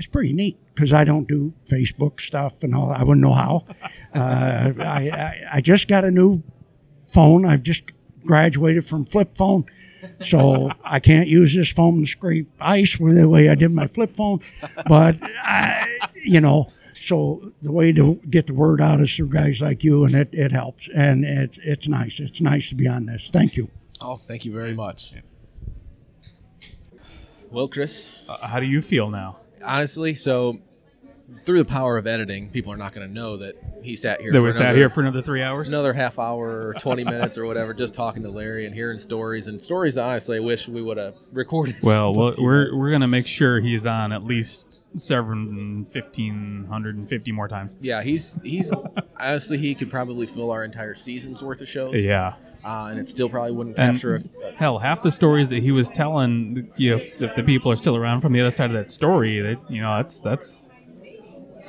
[0.00, 2.90] It's pretty neat because I don't do Facebook stuff and all.
[2.90, 3.66] I wouldn't know how.
[4.12, 6.42] Uh, I, I I just got a new
[7.12, 7.44] phone.
[7.44, 7.84] I've just
[8.24, 9.66] graduated from flip phone.
[10.24, 13.86] So I can't use this phone to scrape ice with the way I did my
[13.86, 14.40] flip phone,
[14.88, 15.86] but I,
[16.24, 16.70] you know,
[17.00, 20.30] so the way to get the word out is through guys like you, and it,
[20.32, 22.18] it helps, and it's it's nice.
[22.18, 23.30] It's nice to be on this.
[23.32, 23.70] Thank you.
[24.00, 25.12] Oh, thank you very much.
[27.50, 29.36] Well, Chris, Uh, how do you feel now?
[29.64, 30.58] Honestly, so
[31.44, 34.32] through the power of editing, people are not going to know that he sat here.
[34.32, 35.72] That for we sat another- here for another three hours.
[35.72, 39.46] another half hour or 20 minutes or whatever just talking to larry and hearing stories
[39.48, 43.26] and stories honestly i wish we would have recorded Well, well we're we're gonna make
[43.26, 47.76] sure he's on at least seven, fifteen hundred and fifty more times.
[47.80, 48.70] yeah he's he's
[49.18, 52.34] honestly he could probably fill our entire season's worth of shows Yeah.
[52.64, 54.20] Uh, and it still probably wouldn't And capture a,
[54.56, 57.76] hell, half the stories that he was telling, you know, if, if the people are
[57.76, 60.70] still around from the other side of that story, that you know, that's that's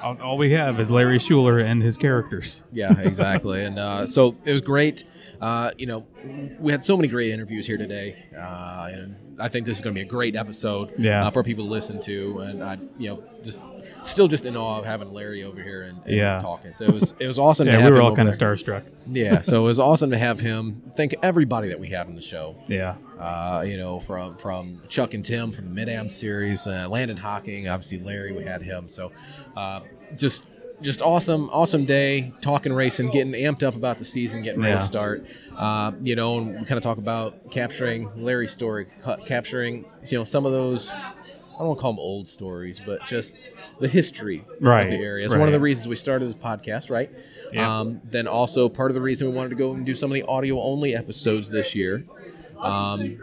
[0.03, 2.63] all, all we have is Larry Schuler and his characters.
[2.71, 5.05] yeah exactly and uh, so it was great
[5.41, 6.05] uh, you know
[6.59, 9.93] we had so many great interviews here today uh, and i think this is going
[9.93, 11.27] to be a great episode Yeah.
[11.27, 13.61] uh, for people to listen to and i you know just
[14.03, 16.39] still just in awe of having larry over here and, and Yeah.
[16.39, 18.35] talking so it was it was awesome to Yeah, have we were all kind of
[18.35, 18.83] starstruck.
[19.11, 20.81] Yeah, so it was awesome to have him.
[20.95, 22.55] Thank everybody that we had on the show.
[22.67, 22.95] Yeah.
[23.19, 27.17] Uh, you know, from from Chuck and Tim from the Mid Am series, uh, Landon
[27.17, 28.87] Hocking, obviously Larry, we had him.
[28.89, 29.11] So
[29.55, 29.81] uh,
[30.17, 30.45] just
[30.81, 34.79] just awesome, awesome day talking racing, getting amped up about the season, getting ready Yeah.
[34.79, 35.25] to start.
[35.55, 40.17] Uh, you know, and we kind of talk about capturing Larry's story, ca- capturing you
[40.17, 40.89] know some of those.
[40.91, 43.37] I don't want to call them old stories, but just
[43.81, 45.25] the history Right, of the area.
[45.25, 47.09] It's one of the reasons we started this podcast, right?
[47.51, 47.79] Yeah.
[47.79, 50.15] Um, then also part of the reason we wanted to go and do some of
[50.15, 52.05] the audio only episodes this year.
[52.59, 53.19] Um,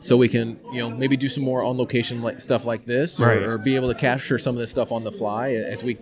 [0.00, 3.18] so we can, you know, maybe do some more on location like stuff like this,
[3.20, 3.42] or, Right.
[3.42, 5.96] or be able to capture some of this stuff on the fly as we,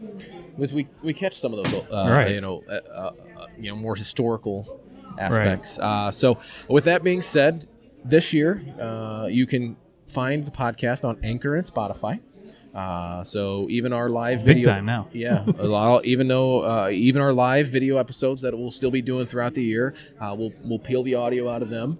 [0.61, 2.33] as we, we catch some of those, uh, Right.
[2.33, 3.11] you know, uh, uh,
[3.59, 4.81] you know, more historical
[5.18, 5.79] aspects.
[5.79, 7.66] Uh, so with that being said,
[8.05, 12.18] this year uh, you can find the podcast on Anchor and Spotify.
[12.75, 15.09] Uh, so even our live Big video, time now.
[15.12, 19.27] yeah, lot- even though uh, even our live video episodes that we'll still be doing
[19.27, 21.99] throughout the year, uh, we'll we'll peel the audio out of them.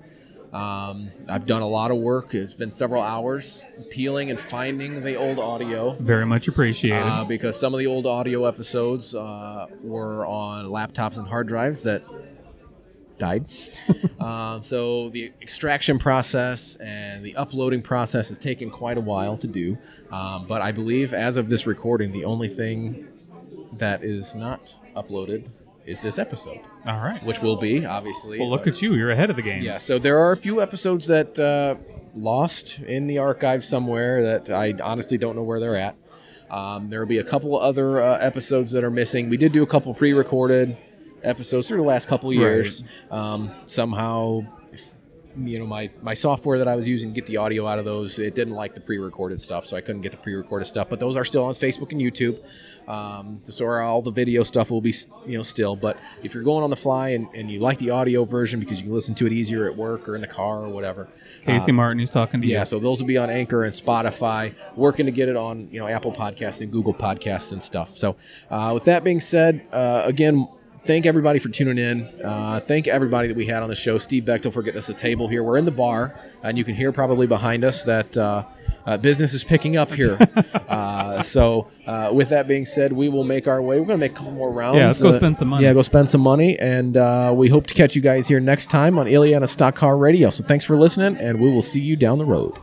[0.53, 2.35] Um, I've done a lot of work.
[2.35, 5.97] It's been several hours peeling and finding the old audio.
[6.01, 7.03] Very much appreciated.
[7.07, 11.85] Uh, because some of the old audio episodes uh, were on laptops and hard drives
[11.85, 12.03] that
[13.21, 13.47] died.
[14.21, 19.47] uh, so the extraction process and the uploading process has taken quite a while to
[19.47, 19.79] do.
[20.11, 23.07] Um, but I believe, as of this recording, the only thing
[23.75, 25.49] that is not uploaded
[25.87, 27.25] is this episode, all right.
[27.25, 28.39] which will be obviously.
[28.39, 28.95] Well, look at you.
[28.95, 29.63] You're ahead of the game.
[29.63, 31.77] Yeah, so there are a few episodes that uh,
[32.15, 35.97] lost in the archive somewhere that I honestly don't know where they're at.
[36.51, 39.29] Um, there will be a couple other uh, episodes that are missing.
[39.31, 40.77] We did do a couple pre-recorded
[41.23, 42.83] episodes through the last couple years.
[43.11, 44.41] Um, somehow,
[44.73, 44.95] if,
[45.37, 47.85] you know, my my software that I was using to get the audio out of
[47.85, 50.89] those, it didn't like the pre-recorded stuff, so I couldn't get the pre-recorded stuff.
[50.89, 52.43] But those are still on Facebook and YouTube.
[52.89, 54.93] Um, so all the video stuff will be,
[55.25, 55.77] you know, still.
[55.77, 58.81] But if you're going on the fly and, and you like the audio version because
[58.81, 61.09] you can listen to it easier at work or in the car or whatever,
[61.43, 62.55] Casey Martin, he's talking to you.
[62.55, 64.55] yeah, so those will be on Anchor and Spotify.
[64.75, 67.97] Working to get it on, you know, Apple Podcasts and Google Podcasts and stuff.
[67.97, 68.17] So,
[68.51, 70.49] uh, with that being said, uh, again,
[70.85, 72.09] thank everybody for tuning in.
[72.25, 73.99] Uh, thank everybody that we had on the show.
[73.99, 75.43] Steve Bechtel for getting us a table here.
[75.43, 78.45] We're in the bar, and you can hear probably behind us that uh,
[78.87, 80.19] uh, business is picking up here.
[80.69, 83.79] uh, so, uh, with that being said, we will make our way.
[83.79, 84.77] We're going to make a couple more rounds.
[84.79, 85.65] Yeah, let's go Uh, spend some money.
[85.65, 88.71] Yeah, go spend some money, and uh, we hope to catch you guys here next
[88.71, 90.31] time on Illiana Stock Car Radio.
[90.31, 92.59] So, thanks for listening, and we will see you down the road.